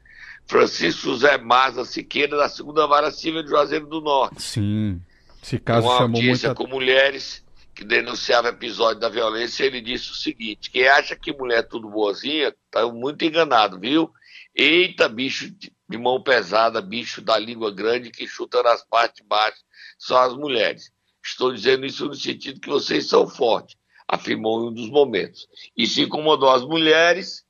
Francisco 0.48 1.02
José 1.02 1.38
Maza 1.38 1.84
Siqueira 1.84 2.38
da 2.38 2.48
segunda 2.48 2.88
vara 2.88 3.12
civil 3.12 3.44
de 3.44 3.50
Juazeiro 3.50 3.88
do 3.88 4.02
Norte. 4.02 4.42
Sim. 4.42 5.02
Esse 5.44 5.60
caso 5.60 5.88
uma 5.88 5.98
chamou 5.98 6.18
audiência 6.18 6.50
muita... 6.50 6.64
com 6.64 6.70
mulheres 6.70 7.46
que 7.76 7.84
denunciavam 7.84 8.50
episódio 8.50 9.00
da 9.00 9.10
violência, 9.10 9.64
ele 9.64 9.82
disse 9.82 10.12
o 10.12 10.16
seguinte: 10.16 10.72
quem 10.72 10.88
acha 10.88 11.16
que 11.16 11.32
mulher 11.32 11.60
é 11.60 11.64
tudo 11.64 11.90
boazinha, 11.90 12.56
tá 12.72 12.88
muito 12.88 13.24
enganado, 13.24 13.80
viu? 13.80 14.10
Eita, 14.56 15.08
bicho 15.08 15.54
de 15.90 15.98
mão 15.98 16.22
pesada, 16.22 16.82
bicho 16.82 17.22
da 17.22 17.38
língua 17.38 17.72
grande 17.72 18.10
que 18.10 18.28
chuta 18.28 18.64
nas 18.64 18.84
partes 18.84 19.26
baixas 19.26 19.64
são 20.00 20.18
as 20.18 20.34
mulheres. 20.34 20.92
Estou 21.24 21.54
dizendo 21.54 21.86
isso 21.86 22.06
no 22.06 22.16
sentido 22.16 22.60
que 22.60 22.70
vocês 22.70 23.08
são 23.08 23.28
fortes, 23.28 23.76
afirmou 24.08 24.64
em 24.64 24.70
um 24.70 24.74
dos 24.74 24.90
momentos. 24.90 25.48
Isso 25.76 26.02
incomodou 26.02 26.50
as 26.50 26.64
mulheres 26.64 27.46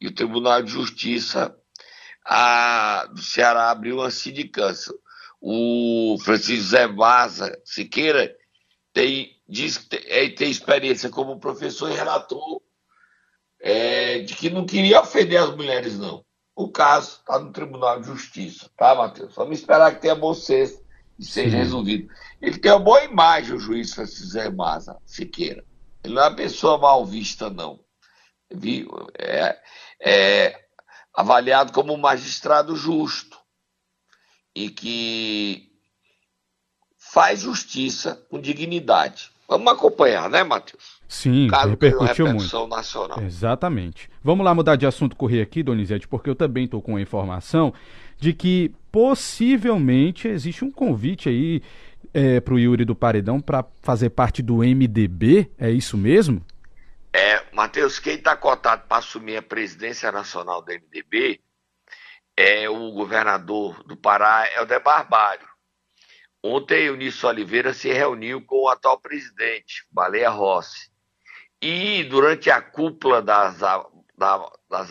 e 0.00 0.06
o 0.06 0.14
Tribunal 0.14 0.62
de 0.62 0.70
Justiça 0.70 1.54
a, 2.28 3.06
do 3.06 3.22
Ceará 3.22 3.70
abriu 3.70 3.96
uma 3.96 4.10
sindicância. 4.10 4.92
O 5.40 6.18
Francisco 6.22 6.70
Zé 6.70 6.86
Vaza 6.86 7.58
Siqueira 7.64 8.36
tem, 8.92 9.34
diz 9.48 9.78
que 9.78 9.86
tem, 9.86 10.00
é, 10.04 10.28
tem 10.28 10.50
experiência 10.50 11.08
como 11.08 11.40
professor 11.40 11.90
e 11.90 11.94
relator 11.94 12.60
é, 13.60 14.18
de 14.20 14.34
que 14.34 14.50
não 14.50 14.66
queria 14.66 15.00
ofender 15.00 15.40
as 15.40 15.56
mulheres, 15.56 15.98
não. 15.98 16.22
O 16.54 16.68
caso 16.68 17.20
está 17.20 17.38
no 17.38 17.52
Tribunal 17.52 18.00
de 18.00 18.08
Justiça, 18.08 18.68
tá, 18.76 18.94
Matheus? 18.94 19.34
Vamos 19.34 19.58
esperar 19.58 19.94
que 19.94 20.02
tenha 20.02 20.14
bom 20.14 20.34
senso 20.34 20.82
e 21.18 21.24
seja 21.24 21.52
Sim. 21.52 21.56
resolvido. 21.56 22.12
Ele 22.42 22.58
tem 22.58 22.72
uma 22.72 22.80
boa 22.80 23.04
imagem, 23.04 23.54
o 23.54 23.60
juiz 23.60 23.94
Francisco 23.94 24.26
Zé 24.26 24.50
Maza 24.50 24.98
Siqueira. 25.06 25.64
Ele 26.04 26.14
não 26.14 26.22
é 26.22 26.28
uma 26.28 26.36
pessoa 26.36 26.76
mal 26.76 27.06
vista, 27.06 27.48
não. 27.48 27.80
É, 29.18 29.58
é 30.00 30.67
avaliado 31.18 31.72
como 31.72 31.92
um 31.92 31.96
magistrado 31.96 32.76
justo 32.76 33.36
e 34.54 34.70
que 34.70 35.68
faz 36.96 37.40
justiça 37.40 38.24
com 38.30 38.40
dignidade. 38.40 39.28
Vamos 39.48 39.72
acompanhar, 39.72 40.30
né, 40.30 40.44
Matheus? 40.44 41.00
Sim, 41.08 41.48
Caso 41.48 41.70
repercutiu 41.70 42.32
muito. 42.32 42.68
Nacional. 42.68 43.20
Exatamente. 43.20 44.08
Vamos 44.22 44.44
lá 44.44 44.54
mudar 44.54 44.76
de 44.76 44.86
assunto, 44.86 45.16
correr 45.16 45.42
aqui, 45.42 45.60
Donizete, 45.60 46.06
porque 46.06 46.30
eu 46.30 46.36
também 46.36 46.66
estou 46.66 46.80
com 46.80 46.94
a 46.94 47.00
informação 47.00 47.74
de 48.16 48.32
que 48.32 48.70
possivelmente 48.92 50.28
existe 50.28 50.64
um 50.64 50.70
convite 50.70 51.28
aí 51.28 51.60
é, 52.14 52.38
para 52.38 52.54
o 52.54 52.60
Yuri 52.60 52.84
do 52.84 52.94
Paredão 52.94 53.40
para 53.40 53.64
fazer 53.82 54.10
parte 54.10 54.40
do 54.40 54.58
MDB, 54.58 55.50
é 55.58 55.68
isso 55.68 55.96
mesmo? 55.96 56.40
Matheus, 57.58 57.98
quem 57.98 58.14
está 58.14 58.36
cotado 58.36 58.86
para 58.86 58.98
assumir 58.98 59.36
a 59.36 59.42
presidência 59.42 60.12
nacional 60.12 60.62
do 60.62 60.72
MDB 60.72 61.40
é 62.36 62.70
o 62.70 62.92
governador 62.92 63.82
do 63.82 63.96
Pará, 63.96 64.48
Helder 64.54 64.80
Barbalho. 64.80 65.44
Ontem, 66.40 66.88
o 66.88 66.94
Nício 66.94 67.28
Oliveira 67.28 67.74
se 67.74 67.92
reuniu 67.92 68.46
com 68.46 68.62
o 68.62 68.68
atual 68.68 69.00
presidente, 69.00 69.84
Baleia 69.90 70.30
Rossi. 70.30 70.88
E 71.60 72.04
durante 72.04 72.48
a 72.48 72.62
cúpula 72.62 73.20
das, 73.20 73.58
da, 73.58 73.84
das, 74.70 74.88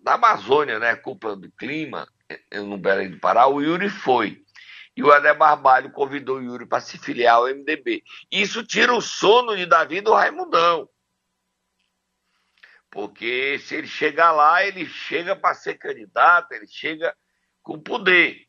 da 0.00 0.14
Amazônia, 0.14 0.80
né, 0.80 0.96
cúpula 0.96 1.36
do 1.36 1.48
clima, 1.52 2.04
no 2.52 2.76
Belém 2.76 3.12
do 3.12 3.20
Pará, 3.20 3.46
o 3.46 3.60
Yuri 3.62 3.88
foi. 3.88 4.42
E 4.96 5.04
o 5.04 5.12
André 5.12 5.34
Barbalho 5.34 5.92
convidou 5.92 6.38
o 6.38 6.42
Yuri 6.42 6.66
para 6.66 6.80
se 6.80 6.98
filiar 6.98 7.36
ao 7.36 7.46
MDB. 7.46 8.02
Isso 8.28 8.64
tira 8.64 8.92
o 8.92 9.00
sono 9.00 9.56
de 9.56 9.66
Davi 9.66 10.00
do 10.00 10.12
Raimundão. 10.14 10.88
Porque 12.90 13.58
se 13.58 13.76
ele 13.76 13.86
chegar 13.86 14.32
lá, 14.32 14.64
ele 14.64 14.86
chega 14.86 15.36
para 15.36 15.54
ser 15.54 15.74
candidato, 15.74 16.52
ele 16.52 16.66
chega 16.66 17.14
com 17.62 17.78
poder. 17.78 18.48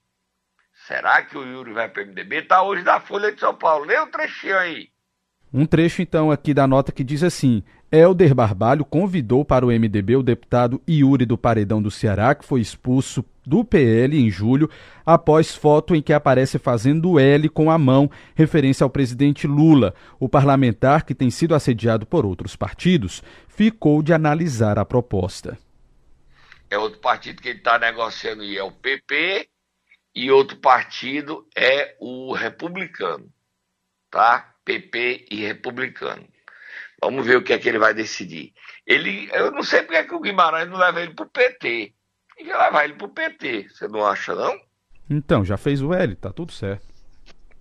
Será 0.87 1.21
que 1.23 1.37
o 1.37 1.43
Yuri 1.43 1.73
vai 1.73 1.89
para 1.89 2.03
o 2.03 2.07
MDB? 2.07 2.37
Está 2.37 2.63
hoje 2.63 2.83
na 2.83 2.99
Folha 2.99 3.31
de 3.31 3.39
São 3.39 3.53
Paulo. 3.53 3.85
Lê 3.85 3.99
o 3.99 4.07
trechinho 4.07 4.57
aí. 4.57 4.89
Um 5.53 5.65
trecho 5.65 6.01
então 6.01 6.31
aqui 6.31 6.53
da 6.53 6.67
nota 6.67 6.91
que 6.91 7.03
diz 7.03 7.23
assim: 7.23 7.63
Helder 7.91 8.35
Barbalho 8.35 8.85
convidou 8.85 9.43
para 9.43 9.65
o 9.65 9.69
MDB 9.69 10.15
o 10.15 10.23
deputado 10.23 10.79
Yuri 10.87 11.25
do 11.25 11.37
Paredão 11.37 11.81
do 11.81 11.89
Ceará, 11.89 12.35
que 12.35 12.45
foi 12.45 12.61
expulso 12.61 13.25
do 13.43 13.65
PL 13.65 14.15
em 14.15 14.29
julho, 14.29 14.69
após 15.03 15.55
foto 15.55 15.95
em 15.95 16.01
que 16.03 16.13
aparece 16.13 16.59
fazendo 16.59 17.19
L 17.19 17.49
com 17.49 17.71
a 17.71 17.79
mão, 17.79 18.09
referência 18.35 18.83
ao 18.83 18.91
presidente 18.91 19.47
Lula. 19.47 19.95
O 20.19 20.29
parlamentar, 20.29 21.03
que 21.03 21.15
tem 21.15 21.31
sido 21.31 21.55
assediado 21.55 22.05
por 22.05 22.27
outros 22.27 22.55
partidos, 22.55 23.23
ficou 23.59 24.01
de 24.01 24.13
analisar 24.13 24.79
a 24.79 24.85
proposta. 24.85 25.59
É 26.69 26.77
outro 26.77 27.01
partido 27.01 27.41
que 27.41 27.49
ele 27.49 27.57
está 27.57 27.77
negociando 27.77 28.41
e 28.41 28.57
é 28.57 28.63
o 28.63 28.71
PP, 28.71 29.49
e 30.15 30.31
outro 30.31 30.55
partido 30.55 31.45
é 31.53 31.93
o 31.99 32.31
republicano, 32.31 33.29
tá? 34.09 34.55
PP 34.63 35.25
e 35.29 35.45
republicano. 35.45 36.25
Vamos 37.03 37.27
ver 37.27 37.35
o 37.35 37.43
que 37.43 37.51
é 37.51 37.59
que 37.59 37.67
ele 37.67 37.79
vai 37.79 37.93
decidir. 37.93 38.53
Ele, 38.87 39.29
eu 39.33 39.51
não 39.51 39.61
sei 39.61 39.81
porque 39.81 39.97
é 39.97 40.03
que 40.05 40.15
o 40.15 40.21
Guimarães 40.21 40.69
não 40.69 40.77
leva 40.77 41.01
ele 41.01 41.13
para 41.13 41.25
o 41.25 41.29
PT. 41.29 41.93
Devia 42.37 42.57
levar 42.57 42.85
ele 42.85 42.93
para 42.93 43.07
o 43.07 43.13
PT. 43.13 43.67
Você 43.67 43.89
não 43.89 44.05
acha, 44.05 44.33
não? 44.33 44.57
Então, 45.09 45.43
já 45.43 45.57
fez 45.57 45.81
o 45.81 45.93
L, 45.93 46.15
tá 46.15 46.31
tudo 46.31 46.53
certo. 46.53 46.87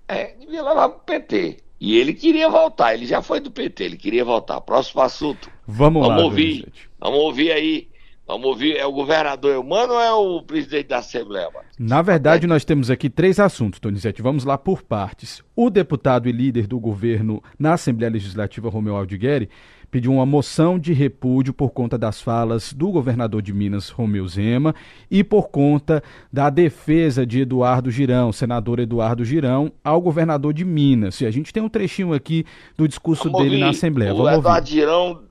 É, 0.07 0.27
devia 0.37 0.63
levar 0.63 0.91
para 0.91 0.99
o 0.99 1.01
PT. 1.01 1.67
E 1.81 1.97
ele 1.97 2.12
queria 2.12 2.49
voltar, 2.49 2.95
ele 2.95 3.07
já 3.07 3.23
foi 3.23 3.41
do 3.41 3.51
PT, 3.51 3.85
ele 3.85 3.97
queria 3.97 4.25
voltar. 4.25 4.61
Próximo 4.61 5.01
assunto. 5.01 5.51
Vamos, 5.67 6.03
vamos 6.03 6.19
lá, 6.19 6.25
ouvir. 6.25 6.67
Vamos 6.99 7.19
ouvir 7.21 7.53
aí. 7.53 7.88
Vamos 8.29 8.47
ouvir, 8.47 8.77
é 8.77 8.85
o 8.85 8.93
governador 8.93 9.55
Eumano 9.55 9.95
ou 9.95 10.01
é 10.01 10.12
o 10.12 10.43
presidente 10.43 10.88
da 10.88 10.99
Assembleia? 10.99 11.49
Na 11.79 12.03
verdade, 12.03 12.47
nós 12.47 12.62
temos 12.62 12.91
aqui 12.91 13.09
três 13.09 13.41
assuntos, 13.41 13.81
Donizete. 13.81 14.21
Vamos 14.21 14.45
lá 14.45 14.59
por 14.59 14.83
partes. 14.83 15.43
O 15.57 15.71
deputado 15.71 16.29
e 16.29 16.33
líder 16.33 16.67
do 16.67 16.79
governo 16.79 17.43
na 17.59 17.73
Assembleia 17.73 18.12
Legislativa, 18.12 18.69
Romeu 18.69 18.95
Aldigueri, 18.95 19.49
pediu 19.90 20.12
uma 20.12 20.27
moção 20.27 20.79
de 20.79 20.92
repúdio 20.92 21.53
por 21.53 21.70
conta 21.70 21.96
das 21.96 22.20
falas 22.20 22.72
do 22.72 22.90
governador 22.90 23.42
de 23.42 23.53
Minas, 23.53 23.88
Romeu 23.88 24.27
Zema, 24.29 24.74
e 25.11 25.24
por 25.24 25.48
conta 25.48 26.03
da 26.33 26.51
defesa 26.51 27.27
de 27.27 27.40
Eduardo 27.40 27.90
Girão, 27.90 28.33
senador 28.33 28.79
Eduardo 28.79 29.24
Girão, 29.24 29.72
ao 29.83 30.01
governador 30.01 30.53
de 30.53 30.64
Minas. 30.64 31.20
E 31.20 31.27
a 31.27 31.31
gente 31.31 31.53
tem 31.53 31.62
um 31.62 31.68
trechinho 31.68 32.12
aqui 32.12 32.44
do 32.77 32.87
discurso 32.87 33.24
Vamos 33.24 33.38
dele 33.38 33.55
ouvir 33.57 33.64
na 33.64 33.70
Assembleia. 33.70 34.14
O 34.14 34.18
Vamos 34.18 34.38
Eduardo 34.38 34.66
ouvir. 34.66 34.70
Girão, 34.70 35.22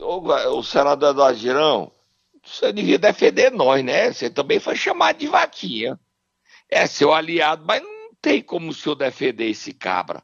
o, 0.00 0.58
o 0.58 0.62
senador 0.62 1.10
Eduardo 1.10 1.38
Girão, 1.38 1.92
você 2.44 2.72
devia 2.72 2.98
defender 2.98 3.50
nós, 3.52 3.84
né? 3.84 4.12
Você 4.12 4.28
também 4.28 4.58
foi 4.58 4.74
chamado 4.74 5.18
de 5.18 5.28
vaquinha. 5.28 5.98
É 6.68 6.86
seu 6.86 7.12
aliado, 7.12 7.64
mas 7.66 7.82
não 7.82 8.10
tem 8.20 8.42
como 8.42 8.70
o 8.70 8.74
senhor 8.74 8.96
defender 8.96 9.48
esse 9.48 9.72
cabra. 9.72 10.22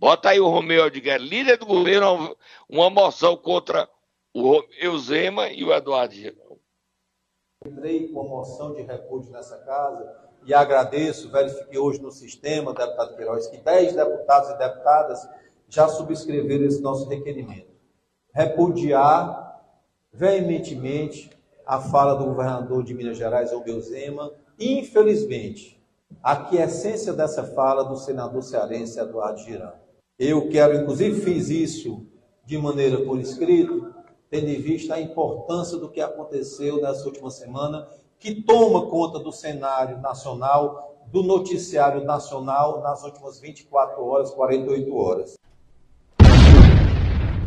Bota 0.00 0.30
aí 0.30 0.40
o 0.40 0.48
Romeu 0.48 0.82
Aldiguer, 0.82 1.20
líder 1.20 1.58
do 1.58 1.66
governo, 1.66 2.34
uma 2.66 2.88
moção 2.88 3.36
contra 3.36 3.86
o 4.32 4.62
Eusema 4.80 5.50
e 5.50 5.62
o 5.62 5.74
Eduardo 5.74 6.14
Girão. 6.14 6.58
Entrei 7.66 8.08
com 8.08 8.26
moção 8.26 8.72
de 8.72 8.80
repúdio 8.80 9.30
nessa 9.30 9.58
casa 9.58 10.10
e 10.46 10.54
agradeço, 10.54 11.30
verifiquei 11.30 11.78
hoje 11.78 12.00
no 12.00 12.10
sistema, 12.10 12.72
deputado 12.72 13.14
Queiroz, 13.14 13.46
que 13.48 13.58
10 13.58 13.94
deputados 13.94 14.48
e 14.48 14.56
deputadas 14.56 15.28
já 15.68 15.86
subscreveram 15.86 16.64
esse 16.64 16.80
nosso 16.80 17.06
requerimento. 17.06 17.68
Repudiar 18.32 19.60
veementemente 20.10 21.28
a 21.66 21.78
fala 21.78 22.14
do 22.14 22.24
governador 22.24 22.82
de 22.82 22.94
Minas 22.94 23.18
Gerais, 23.18 23.52
Romeu 23.52 23.78
Zema, 23.82 24.32
infelizmente, 24.58 25.78
a 26.22 26.36
quiescência 26.36 27.12
dessa 27.12 27.44
fala 27.44 27.84
do 27.84 27.98
senador 27.98 28.42
cearense 28.42 28.98
Eduardo 28.98 29.40
Girão. 29.40 29.89
Eu 30.22 30.50
quero, 30.50 30.76
inclusive, 30.76 31.18
fiz 31.22 31.48
isso 31.48 32.06
de 32.44 32.58
maneira 32.58 32.98
por 32.98 33.18
escrito, 33.18 33.94
tendo 34.28 34.50
em 34.50 34.60
vista 34.60 34.96
a 34.96 35.00
importância 35.00 35.78
do 35.78 35.88
que 35.88 35.98
aconteceu 35.98 36.78
nessa 36.78 37.06
última 37.06 37.30
semana, 37.30 37.88
que 38.18 38.42
toma 38.42 38.84
conta 38.84 39.18
do 39.18 39.32
cenário 39.32 39.98
nacional, 40.02 41.00
do 41.10 41.22
noticiário 41.22 42.04
nacional 42.04 42.82
nas 42.82 43.02
últimas 43.02 43.40
24 43.40 44.04
horas, 44.04 44.30
48 44.32 44.94
horas. 44.94 45.38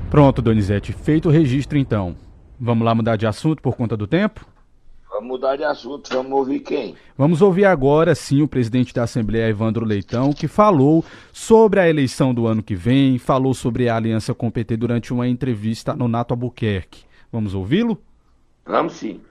Pronto, 0.10 0.42
Donizete, 0.42 0.94
feito 0.94 1.30
o 1.30 1.32
registro 1.32 1.78
então. 1.78 2.16
Vamos 2.60 2.84
lá 2.84 2.96
mudar 2.96 3.18
de 3.18 3.28
assunto 3.28 3.62
por 3.62 3.76
conta 3.76 3.96
do 3.96 4.08
tempo? 4.08 4.48
Vamos 5.14 5.28
mudar 5.28 5.56
de 5.56 5.64
assunto, 5.64 6.10
vamos 6.12 6.32
ouvir 6.32 6.62
quem? 6.62 6.96
Vamos 7.16 7.40
ouvir 7.40 7.66
agora, 7.66 8.16
sim, 8.16 8.42
o 8.42 8.48
presidente 8.48 8.92
da 8.92 9.04
Assembleia, 9.04 9.48
Evandro 9.48 9.86
Leitão, 9.86 10.34
que 10.34 10.48
falou 10.48 11.06
sobre 11.32 11.80
a 11.80 11.88
eleição 11.88 12.34
do 12.34 12.48
ano 12.48 12.64
que 12.64 12.74
vem, 12.74 13.20
falou 13.20 13.54
sobre 13.54 13.88
a 13.88 13.96
aliança 13.96 14.34
com 14.34 14.48
o 14.48 14.52
PT 14.52 14.76
durante 14.76 15.14
uma 15.14 15.28
entrevista 15.28 15.94
no 15.94 16.08
Nato 16.08 16.34
Albuquerque. 16.34 17.04
Vamos 17.32 17.54
ouvi-lo? 17.54 18.02
Vamos 18.66 18.94
sim. 18.94 19.22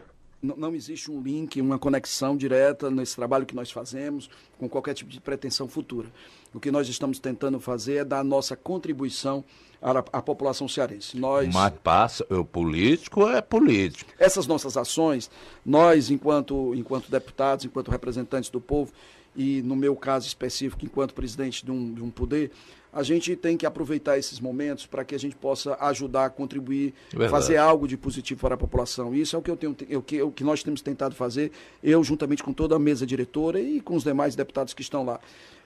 Não, 0.42 0.74
existe 0.74 1.08
um 1.08 1.22
link, 1.22 1.60
uma 1.60 1.78
conexão 1.78 2.36
direta 2.36 2.90
nesse 2.90 3.14
trabalho 3.14 3.46
que 3.46 3.54
nós 3.54 3.70
fazemos 3.70 4.28
com 4.58 4.68
qualquer 4.68 4.92
tipo 4.92 5.08
de 5.08 5.20
pretensão 5.20 5.68
futura. 5.68 6.08
O 6.52 6.58
que 6.58 6.70
nós 6.72 6.88
estamos 6.88 7.20
tentando 7.20 7.60
fazer 7.60 7.98
é 7.98 8.04
dar 8.04 8.18
a 8.18 8.24
nossa 8.24 8.56
contribuição 8.56 9.44
à, 9.80 9.90
à 10.18 10.20
população 10.20 10.66
cearense. 10.66 11.16
Nós, 11.16 11.54
Mas 11.54 11.72
passa, 11.84 12.26
o 12.28 12.44
político 12.44 13.28
é 13.28 13.40
político. 13.40 14.12
essas 14.18 14.46
nossas 14.48 14.76
ações, 14.76 15.30
nós, 15.64 16.10
enquanto, 16.10 16.74
enquanto 16.74 17.08
deputados, 17.08 17.64
enquanto 17.64 17.90
representantes 17.90 18.50
do 18.50 18.60
povo, 18.60 18.92
e 19.36 19.62
no 19.62 19.76
meu 19.76 19.94
caso 19.94 20.26
específico, 20.26 20.84
enquanto 20.84 21.14
presidente 21.14 21.64
de 21.64 21.70
um, 21.70 21.94
de 21.94 22.02
um 22.02 22.10
poder, 22.10 22.50
a 22.92 23.02
gente 23.02 23.34
tem 23.34 23.56
que 23.56 23.64
aproveitar 23.64 24.18
esses 24.18 24.38
momentos 24.38 24.86
para 24.86 25.04
que 25.04 25.14
a 25.14 25.18
gente 25.18 25.34
possa 25.34 25.76
ajudar, 25.80 26.30
contribuir, 26.30 26.92
Verdade. 27.10 27.30
fazer 27.30 27.56
algo 27.56 27.88
de 27.88 27.96
positivo 27.96 28.40
para 28.40 28.54
a 28.54 28.58
população. 28.58 29.14
Isso 29.14 29.34
é 29.34 29.38
o 29.38 29.42
que, 29.42 29.50
eu 29.50 29.56
tenho, 29.56 29.76
é 29.88 29.96
o 29.96 30.02
que, 30.02 30.22
o 30.22 30.30
que 30.30 30.44
nós 30.44 30.62
temos 30.62 30.82
tentado 30.82 31.14
fazer, 31.14 31.50
eu 31.82 32.04
juntamente 32.04 32.42
com 32.42 32.52
toda 32.52 32.76
a 32.76 32.78
mesa 32.78 33.06
diretora 33.06 33.58
e 33.58 33.80
com 33.80 33.94
os 33.94 34.04
demais 34.04 34.36
deputados 34.36 34.74
que 34.74 34.82
estão 34.82 35.04
lá. 35.04 35.18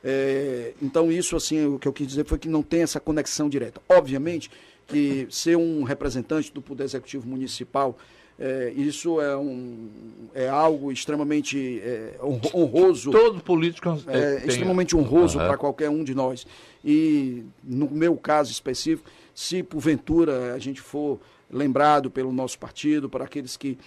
É, 0.05 0.73
então, 0.81 1.11
isso, 1.11 1.35
assim, 1.35 1.67
o 1.67 1.79
que 1.79 1.89
eu 1.89 1.93
quis 1.93 2.07
dizer 2.07 2.25
foi 2.25 2.39
que 2.39 2.49
não 2.49 2.63
tem 2.63 2.83
essa 2.83 3.01
conexão 3.01 3.49
direta. 3.49 3.81
Obviamente 3.89 4.51
que 4.87 5.27
ser 5.31 5.57
um 5.57 5.83
representante 5.83 6.53
do 6.53 6.63
Poder 6.63 6.85
Executivo 6.85 7.27
Municipal, 7.27 7.99
é, 8.39 8.73
isso 8.77 9.21
é, 9.21 9.37
um, 9.37 9.89
é 10.35 10.49
algo 10.49 10.93
extremamente 10.93 11.81
é, 11.83 12.15
honro- 12.23 12.51
honroso. 12.55 13.11
Todo 13.11 13.41
político 13.41 13.89
É, 14.07 14.37
tem- 14.41 14.49
extremamente 14.49 14.95
honroso 14.97 15.39
Aham. 15.39 15.49
para 15.49 15.57
qualquer 15.59 15.89
um 15.91 16.05
de 16.05 16.15
nós. 16.15 16.47
E 16.85 17.45
no 17.65 17.89
meu 17.91 18.17
caso 18.17 18.51
específico, 18.53 19.09
se 19.35 19.63
porventura 19.63 20.55
a 20.55 20.59
gente 20.59 20.81
for 20.81 21.19
lembrado 21.51 22.11
pelo 22.11 22.33
nosso 22.33 22.59
partido, 22.59 23.09
para 23.09 23.25
aqueles 23.25 23.57
que, 23.57 23.79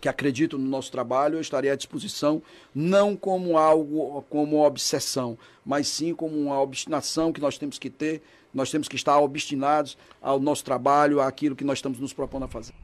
que 0.00 0.08
acreditam 0.08 0.58
no 0.58 0.66
nosso 0.68 0.90
trabalho, 0.92 1.36
eu 1.36 1.40
estarei 1.40 1.70
à 1.70 1.74
disposição, 1.76 2.42
não 2.74 3.16
como 3.16 3.56
algo, 3.58 4.22
como 4.28 4.64
obsessão, 4.64 5.38
mas 5.64 5.88
sim 5.88 6.14
como 6.14 6.36
uma 6.38 6.60
obstinação 6.60 7.32
que 7.32 7.40
nós 7.40 7.56
temos 7.58 7.78
que 7.78 7.88
ter, 7.90 8.22
nós 8.52 8.70
temos 8.70 8.88
que 8.88 8.96
estar 8.96 9.18
obstinados 9.20 9.96
ao 10.20 10.40
nosso 10.40 10.64
trabalho, 10.64 11.20
àquilo 11.20 11.54
que 11.54 11.64
nós 11.64 11.78
estamos 11.78 11.98
nos 12.00 12.12
propondo 12.12 12.44
a 12.44 12.48
fazer. 12.48 12.74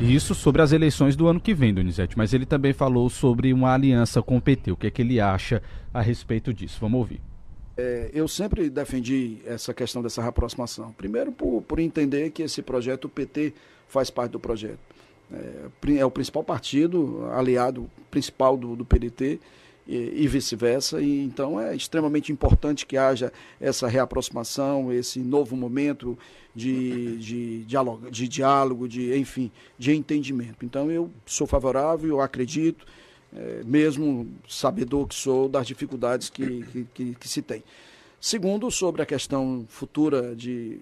Isso 0.00 0.34
sobre 0.34 0.60
as 0.60 0.72
eleições 0.72 1.16
do 1.16 1.26
ano 1.26 1.40
que 1.40 1.54
vem, 1.54 1.72
Donizete, 1.72 2.18
mas 2.18 2.34
ele 2.34 2.44
também 2.44 2.72
falou 2.72 3.08
sobre 3.08 3.52
uma 3.52 3.72
aliança 3.72 4.22
com 4.22 4.36
o 4.36 4.40
PT. 4.40 4.72
O 4.72 4.76
que 4.76 4.86
é 4.86 4.90
que 4.90 5.00
ele 5.00 5.20
acha 5.20 5.62
a 5.92 6.02
respeito 6.02 6.52
disso? 6.52 6.78
Vamos 6.80 6.98
ouvir. 6.98 7.20
É, 7.78 8.10
eu 8.12 8.28
sempre 8.28 8.68
defendi 8.68 9.38
essa 9.46 9.72
questão 9.72 10.02
dessa 10.02 10.20
reaproximação. 10.20 10.92
Primeiro, 10.92 11.32
por, 11.32 11.62
por 11.62 11.78
entender 11.78 12.30
que 12.30 12.42
esse 12.42 12.62
projeto, 12.62 13.06
o 13.06 13.08
PT 13.08 13.54
faz 13.88 14.10
parte 14.10 14.32
do 14.32 14.40
projeto. 14.40 14.78
É, 15.32 15.98
é 15.98 16.04
o 16.04 16.10
principal 16.10 16.44
partido, 16.44 17.26
aliado 17.32 17.90
principal 18.10 18.56
do, 18.56 18.76
do 18.76 18.84
PDT 18.84 19.40
e, 19.86 20.26
vice-versa. 20.26 21.00
E 21.00 21.24
então 21.24 21.60
é 21.60 21.74
extremamente 21.74 22.32
importante 22.32 22.86
que 22.86 22.96
haja 22.96 23.32
essa 23.60 23.86
reaproximação, 23.86 24.92
esse 24.92 25.20
novo 25.20 25.56
momento 25.56 26.18
de, 26.54 27.16
de, 27.18 27.64
diálogo, 27.64 28.10
de 28.10 28.28
diálogo, 28.28 28.88
de 28.88 29.16
enfim, 29.16 29.50
de 29.78 29.94
entendimento. 29.94 30.64
Então 30.64 30.90
eu 30.90 31.10
sou 31.24 31.46
favorável, 31.46 32.08
eu 32.08 32.20
acredito 32.20 32.86
é, 33.34 33.62
mesmo 33.64 34.28
sabedor 34.48 35.06
que 35.06 35.14
sou 35.14 35.48
das 35.48 35.66
dificuldades 35.66 36.30
que, 36.30 36.64
que, 36.64 36.86
que, 36.94 37.14
que 37.14 37.28
se 37.28 37.42
tem. 37.42 37.62
Segundo, 38.20 38.70
sobre 38.70 39.02
a 39.02 39.06
questão 39.06 39.66
futura 39.68 40.34
de 40.34 40.80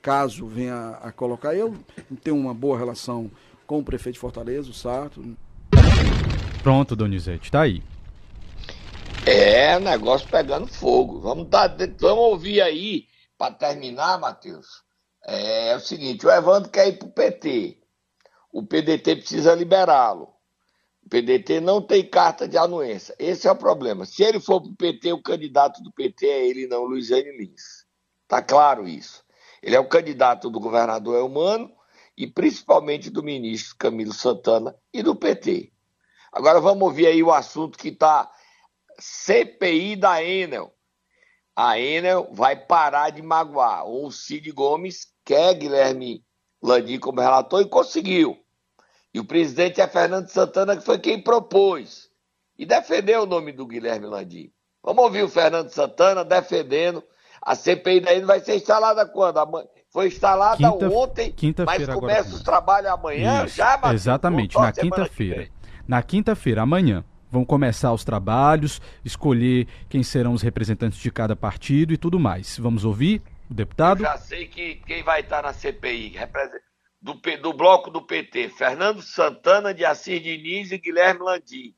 caso 0.00 0.46
venha 0.46 0.90
a 1.02 1.10
colocar, 1.10 1.54
eu 1.54 1.74
tenho 2.22 2.36
uma 2.36 2.54
boa 2.54 2.78
relação 2.78 3.30
com 3.66 3.78
o 3.78 3.82
prefeito 3.82 4.14
de 4.14 4.20
Fortaleza, 4.20 4.70
o 4.70 4.74
Sarto. 4.74 5.36
Pronto, 6.62 6.94
Donizete, 6.94 7.50
tá 7.50 7.62
aí. 7.62 7.82
É, 9.28 9.76
negócio 9.80 10.28
pegando 10.28 10.68
fogo. 10.68 11.18
Vamos, 11.20 11.48
dar, 11.48 11.76
vamos 11.98 12.24
ouvir 12.26 12.60
aí, 12.60 13.08
para 13.36 13.52
terminar, 13.52 14.20
Matheus. 14.20 14.84
É, 15.26 15.74
o 15.74 15.80
seguinte: 15.80 16.24
o 16.24 16.30
Evandro 16.30 16.70
quer 16.70 16.86
ir 16.86 16.98
para 16.98 17.08
o 17.08 17.12
PT. 17.12 17.82
O 18.52 18.64
PDT 18.64 19.16
precisa 19.16 19.52
liberá-lo. 19.52 20.32
O 21.04 21.08
PDT 21.08 21.60
não 21.60 21.82
tem 21.82 22.08
carta 22.08 22.46
de 22.46 22.56
anuência. 22.56 23.16
Esse 23.18 23.48
é 23.48 23.50
o 23.50 23.56
problema. 23.56 24.06
Se 24.06 24.22
ele 24.22 24.38
for 24.38 24.60
para 24.60 24.70
o 24.70 24.76
PT, 24.76 25.12
o 25.12 25.22
candidato 25.22 25.82
do 25.82 25.92
PT 25.92 26.26
é 26.26 26.46
ele, 26.46 26.68
não 26.68 26.84
Luiziane 26.84 27.36
Lins. 27.36 27.84
Tá 28.28 28.40
claro 28.40 28.86
isso. 28.86 29.24
Ele 29.60 29.74
é 29.74 29.80
o 29.80 29.88
candidato 29.88 30.48
do 30.48 30.60
governador 30.60 31.16
Elmano 31.16 31.72
e 32.16 32.28
principalmente 32.28 33.10
do 33.10 33.24
ministro 33.24 33.74
Camilo 33.76 34.12
Santana 34.12 34.74
e 34.92 35.02
do 35.02 35.16
PT. 35.16 35.72
Agora 36.32 36.60
vamos 36.60 36.82
ouvir 36.82 37.08
aí 37.08 37.22
o 37.22 37.32
assunto 37.32 37.76
que 37.76 37.88
está 37.88 38.30
CPI 38.98 39.96
da 39.96 40.22
Enel. 40.22 40.72
A 41.54 41.78
Enel 41.78 42.28
vai 42.32 42.56
parar 42.56 43.10
de 43.10 43.22
magoar. 43.22 43.86
O 43.86 44.10
Cid 44.10 44.50
Gomes 44.52 45.06
quer 45.24 45.54
Guilherme 45.54 46.22
Landim 46.62 46.98
como 46.98 47.20
relator 47.20 47.62
e 47.62 47.68
conseguiu. 47.68 48.36
E 49.12 49.20
o 49.20 49.24
presidente 49.24 49.80
é 49.80 49.88
Fernando 49.88 50.28
Santana, 50.28 50.76
que 50.76 50.84
foi 50.84 50.98
quem 50.98 51.22
propôs. 51.22 52.10
E 52.58 52.66
defendeu 52.66 53.22
o 53.22 53.26
nome 53.26 53.52
do 53.52 53.66
Guilherme 53.66 54.06
Landim. 54.06 54.50
Vamos 54.82 55.04
ouvir 55.04 55.22
o 55.22 55.28
Fernando 55.28 55.70
Santana 55.70 56.24
defendendo. 56.24 57.02
A 57.40 57.54
CPI 57.54 58.00
da 58.00 58.14
Enel 58.14 58.26
vai 58.26 58.40
ser 58.40 58.56
instalada 58.56 59.06
quando? 59.06 59.38
Foi 59.90 60.08
instalada 60.08 60.56
Quinta, 60.58 60.88
ontem, 60.90 61.32
quinta 61.32 61.64
mas 61.64 61.86
começa 61.88 62.34
os 62.34 62.42
trabalhos 62.42 62.90
amanhã 62.90 63.46
Isso, 63.46 63.56
já, 63.56 63.78
Matheus? 63.78 63.94
Exatamente, 63.94 64.58
na 64.58 64.72
quinta-feira. 64.72 65.48
Na 65.88 66.02
quinta-feira, 66.02 66.62
amanhã. 66.62 67.02
Vão 67.30 67.44
começar 67.44 67.92
os 67.92 68.04
trabalhos, 68.04 68.80
escolher 69.04 69.66
quem 69.88 70.02
serão 70.02 70.32
os 70.32 70.42
representantes 70.42 70.98
de 70.98 71.10
cada 71.10 71.34
partido 71.34 71.92
e 71.92 71.96
tudo 71.96 72.18
mais. 72.18 72.58
Vamos 72.58 72.84
ouvir 72.84 73.22
o 73.50 73.54
deputado? 73.54 74.00
Eu 74.00 74.06
já 74.06 74.16
sei 74.16 74.46
que 74.46 74.76
quem 74.86 75.02
vai 75.02 75.20
estar 75.20 75.42
na 75.42 75.52
CPI 75.52 76.16
do, 77.00 77.14
do 77.14 77.52
bloco 77.52 77.90
do 77.90 78.02
PT, 78.02 78.48
Fernando 78.50 79.02
Santana, 79.02 79.72
de 79.72 79.84
Assis 79.84 80.22
Diniz 80.22 80.72
e 80.72 80.78
Guilherme 80.78 81.22
Landim. 81.22 81.74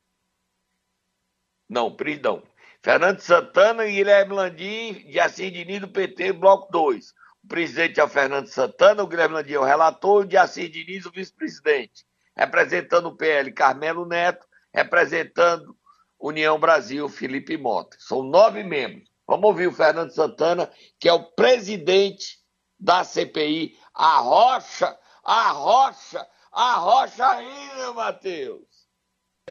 Não, 1.69 1.95
perdão. 1.95 2.41
Fernando 2.81 3.19
Santana 3.19 3.85
e 3.85 3.91
Guilherme 3.91 4.33
Landim, 4.33 4.93
de 5.07 5.19
Assis 5.19 5.51
Diniz 5.51 5.81
do 5.81 5.87
PT, 5.87 6.33
bloco 6.33 6.71
2. 6.71 7.13
O 7.43 7.47
presidente 7.47 7.99
é 7.99 8.03
o 8.03 8.07
Fernando 8.07 8.47
Santana, 8.47 9.03
o 9.03 9.07
Guilherme 9.07 9.35
Landim 9.35 9.53
é 9.53 9.59
o 9.59 9.63
relator, 9.63 10.23
e 10.23 10.25
o 10.25 10.27
de 10.29 10.37
Assis 10.37 10.71
Diniz 10.71 11.05
o 11.05 11.11
vice-presidente. 11.11 12.05
Representando 12.35 13.07
o 13.07 13.15
PL, 13.15 13.51
Carmelo 13.51 14.05
Neto, 14.05 14.47
representando 14.73 15.75
União 16.19 16.59
Brasil, 16.59 17.07
Felipe 17.07 17.57
Mota. 17.57 17.95
São 17.99 18.23
nove 18.23 18.63
membros. 18.63 19.09
Vamos 19.27 19.45
ouvir 19.45 19.67
o 19.67 19.71
Fernando 19.71 20.11
Santana, 20.11 20.69
que 20.99 21.07
é 21.07 21.13
o 21.13 21.23
presidente 21.23 22.39
da 22.79 23.03
CPI. 23.03 23.77
A 23.93 24.17
rocha, 24.19 24.97
a 25.23 25.51
rocha, 25.51 26.25
a 26.51 26.75
rocha 26.75 27.25
ainda, 27.27 27.93
Matheus. 27.93 28.87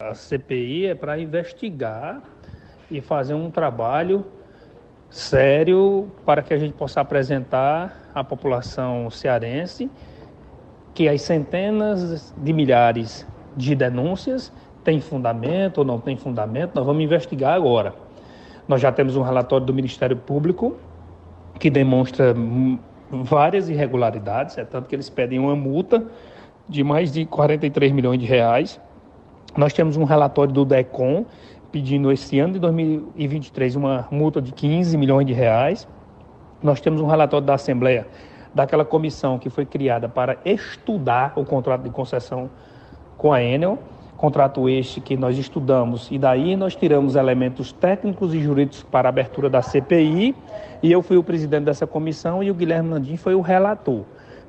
A 0.01 0.15
CPI 0.15 0.87
é 0.87 0.95
para 0.95 1.19
investigar 1.19 2.23
e 2.91 3.01
fazer 3.01 3.35
um 3.35 3.51
trabalho 3.51 4.27
sério 5.11 6.11
para 6.25 6.43
que 6.43 6.53
a 6.53 6.59
gente 6.59 6.75
possa 6.75 7.01
apresentar 7.01 8.11
à 8.15 8.23
população 8.23 9.11
cearense 9.11 9.91
que 10.95 11.09
as 11.09 11.23
centenas 11.23 12.35
de 12.37 12.53
milhares 12.53 13.27
de 13.57 13.75
denúncias 13.75 14.53
têm 14.89 15.03
fundamento 15.03 15.79
ou 15.79 15.85
não 15.85 16.01
têm 16.01 16.17
fundamento, 16.17 16.75
nós 16.75 16.87
vamos 16.87 17.05
investigar 17.05 17.53
agora. 17.53 17.93
Nós 18.67 18.81
já 18.81 18.91
temos 18.91 19.17
um 19.17 19.23
relatório 19.23 19.67
do 19.67 19.75
Ministério 19.75 20.17
Público 20.17 20.77
que 21.59 21.69
demonstra 21.69 22.33
hum, 22.35 22.79
várias 23.11 23.69
irregularidades, 23.69 24.57
é 24.57 24.65
tanto 24.65 24.89
que 24.89 24.95
eles 24.95 25.11
pedem 25.11 25.39
uma 25.39 25.55
multa 25.55 26.07
de 26.67 26.83
mais 26.83 27.13
de 27.13 27.27
43 27.27 27.93
milhões 27.93 28.19
de 28.19 28.25
reais. 28.25 28.81
Nós 29.55 29.75
temos 29.75 29.99
um 29.99 30.05
relatório 30.05 30.55
do 30.55 30.65
DECOM 30.65 31.27
pedindo 31.71 32.11
esse 32.11 32.39
ano 32.39 32.55
de 32.55 32.59
2023 32.59 33.77
uma 33.77 34.09
multa 34.11 34.41
de 34.41 34.53
15 34.53 34.97
milhões 34.97 35.27
de 35.27 35.35
reais. 35.35 35.87
Nós 36.63 36.81
temos 36.81 37.03
um 37.03 37.07
relatório 37.07 37.47
da 37.47 37.55
Assembleia, 37.55 38.07
daquela 38.55 38.87
comissão 38.87 39.39
que 39.39 39.51
foi 39.51 39.67
criada 39.67 40.09
para 40.09 40.39
estudar 40.47 41.35
o 41.37 41.45
contrato 41.45 41.83
de 41.83 41.91
concessão 41.91 42.49
com 43.19 43.35
a 43.35 43.43
Enel, 43.43 43.79
contrato 44.19 44.69
este 44.69 45.01
que 45.01 45.17
nós 45.17 45.39
estudamos 45.39 46.11
e 46.11 46.19
daí 46.19 46.57
nós 46.57 46.75
tiramos 46.75 47.15
elementos 47.15 47.73
técnicos 47.73 48.35
e 48.35 48.41
jurídicos 48.41 48.83
para 48.83 49.09
a 49.09 49.11
abertura 49.11 49.49
da 49.49 49.63
CPI 49.63 50.35
e 50.83 50.91
eu 50.91 51.01
fui 51.03 51.17
o 51.17 51.23
presidente 51.23 51.65
dessa 51.65 51.87
comissão 51.87 52.43
e 52.43 52.51
o 52.51 52.55
Guilherme 52.55 52.91
Landim 52.91 53.17
foi 53.17 53.37
o 53.37 53.41
relator. 53.41 54.03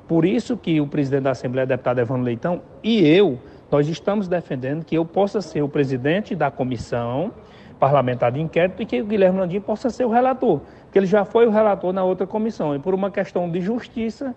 Por 0.08 0.24
isso 0.24 0.56
que 0.56 0.80
o 0.80 0.88
presidente 0.88 1.22
da 1.22 1.30
Assembleia, 1.30 1.64
deputado 1.64 2.00
Evandro 2.00 2.24
Leitão, 2.24 2.60
e 2.82 3.06
eu, 3.06 3.38
nós 3.70 3.88
estamos 3.88 4.26
defendendo 4.26 4.84
que 4.84 4.96
eu 4.96 5.04
possa 5.04 5.40
ser 5.40 5.62
o 5.62 5.68
presidente 5.68 6.34
da 6.34 6.50
comissão 6.50 7.30
parlamentar 7.78 8.32
de 8.32 8.40
inquérito 8.40 8.82
e 8.82 8.86
que 8.86 9.00
o 9.00 9.06
Guilherme 9.06 9.38
Landim 9.38 9.60
possa 9.60 9.88
ser 9.88 10.04
o 10.04 10.10
relator, 10.10 10.60
porque 10.82 10.98
ele 10.98 11.06
já 11.06 11.24
foi 11.24 11.46
o 11.46 11.50
relator 11.50 11.92
na 11.92 12.02
outra 12.02 12.26
comissão. 12.26 12.74
E 12.74 12.80
por 12.80 12.92
uma 12.92 13.08
questão 13.08 13.48
de 13.48 13.60
justiça, 13.60 14.34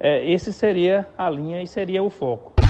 eh, 0.00 0.28
esse 0.28 0.52
seria 0.52 1.06
a 1.16 1.30
linha 1.30 1.62
e 1.62 1.68
seria 1.68 2.02
o 2.02 2.10
foco. 2.10 2.61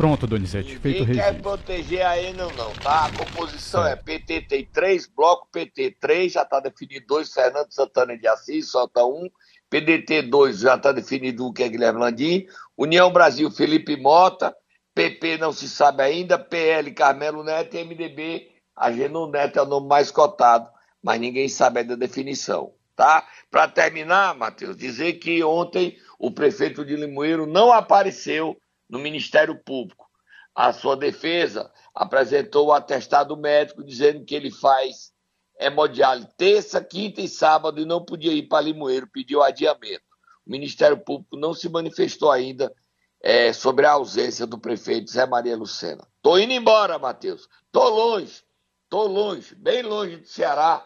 Pronto, 0.00 0.26
Donizete, 0.26 0.78
feito 0.78 1.02
o 1.02 1.06
Ninguém 1.06 1.16
quer 1.16 1.24
registro. 1.24 1.42
proteger 1.42 2.06
a 2.06 2.18
Enel, 2.18 2.50
não, 2.56 2.72
tá? 2.72 3.04
A 3.04 3.12
composição 3.12 3.86
é 3.86 3.94
PT 3.94 4.40
tem 4.48 4.64
três, 4.64 5.06
bloco 5.06 5.46
PT 5.52 5.98
três, 6.00 6.32
já 6.32 6.40
está 6.40 6.58
definido 6.58 7.04
dois, 7.06 7.30
Fernando 7.30 7.70
Santana 7.70 8.16
de 8.16 8.26
Assis, 8.26 8.70
solta 8.70 9.04
um. 9.04 9.28
PDT 9.68 10.22
2 10.22 10.60
já 10.60 10.76
está 10.76 10.90
definido 10.90 11.46
um, 11.46 11.52
que 11.52 11.62
é 11.62 11.68
Guilherme 11.68 12.00
Landim. 12.00 12.46
União 12.78 13.12
Brasil, 13.12 13.50
Felipe 13.50 13.94
Mota. 13.94 14.56
PP 14.94 15.36
não 15.36 15.52
se 15.52 15.68
sabe 15.68 16.02
ainda. 16.02 16.38
PL, 16.38 16.90
Carmelo 16.92 17.44
Neto. 17.44 17.76
E 17.76 17.84
MDB, 17.84 18.48
Ageno 18.74 19.30
Neto 19.30 19.58
é 19.58 19.62
o 19.62 19.66
nome 19.66 19.86
mais 19.86 20.10
cotado, 20.10 20.66
mas 21.02 21.20
ninguém 21.20 21.46
sabe 21.46 21.80
ainda 21.80 21.92
a 21.92 21.98
definição, 21.98 22.72
tá? 22.96 23.28
Para 23.50 23.68
terminar, 23.68 24.34
Matheus, 24.34 24.78
dizer 24.78 25.12
que 25.18 25.44
ontem 25.44 25.98
o 26.18 26.30
prefeito 26.30 26.86
de 26.86 26.96
Limoeiro 26.96 27.46
não 27.46 27.70
apareceu 27.70 28.56
no 28.90 28.98
Ministério 28.98 29.56
Público. 29.62 30.06
A 30.54 30.72
sua 30.72 30.96
defesa 30.96 31.72
apresentou 31.94 32.66
o 32.66 32.72
atestado 32.72 33.36
médico 33.36 33.84
dizendo 33.84 34.24
que 34.24 34.34
ele 34.34 34.50
faz 34.50 35.12
hemodiálise 35.58 36.28
terça, 36.36 36.82
quinta 36.82 37.20
e 37.20 37.28
sábado 37.28 37.80
e 37.80 37.84
não 37.84 38.04
podia 38.04 38.32
ir 38.32 38.48
para 38.48 38.64
Limoeiro, 38.64 39.06
pediu 39.06 39.42
adiamento. 39.42 40.02
O 40.46 40.50
Ministério 40.50 40.98
Público 40.98 41.36
não 41.36 41.54
se 41.54 41.68
manifestou 41.68 42.30
ainda 42.30 42.74
é, 43.22 43.52
sobre 43.52 43.86
a 43.86 43.92
ausência 43.92 44.46
do 44.46 44.58
prefeito 44.58 45.10
Zé 45.10 45.26
Maria 45.26 45.56
Lucena. 45.56 46.06
Tô 46.22 46.38
indo 46.38 46.52
embora, 46.52 46.98
Matheus. 46.98 47.48
Tô 47.70 47.88
longe, 47.88 48.42
tô 48.88 49.04
longe, 49.04 49.54
bem 49.54 49.82
longe 49.82 50.16
do 50.16 50.26
Ceará 50.26 50.84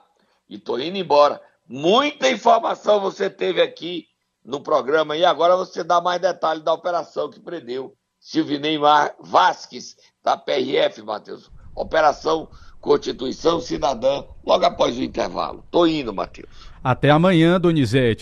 e 0.49 0.59
tô 0.59 0.79
indo 0.79 0.99
embora. 0.99 1.41
Muita 1.67 2.29
informação 2.29 3.01
você 3.01 3.31
teve 3.31 3.63
aqui 3.63 4.09
no 4.45 4.61
programa 4.61 5.17
e 5.17 5.25
agora 5.25 5.57
você 5.57 5.83
dá 5.83 6.01
mais 6.01 6.21
detalhes 6.21 6.63
da 6.63 6.73
operação 6.73 7.31
que 7.31 7.41
prendeu 7.41 7.95
Silvio 8.21 8.59
Neymar 8.59 9.15
Vasques, 9.21 9.97
da 10.23 10.37
PRF, 10.37 11.03
Matheus. 11.03 11.51
Operação 11.75 12.49
Constituição 12.81 13.61
Cidadã, 13.61 14.25
logo 14.45 14.65
após 14.67 14.99
o 14.99 15.03
intervalo. 15.03 15.65
Tô 15.71 15.87
indo, 15.87 16.13
Matheus. 16.13 16.51
Até 16.83 17.09
amanhã, 17.11 17.59
Donizete. 17.59 18.13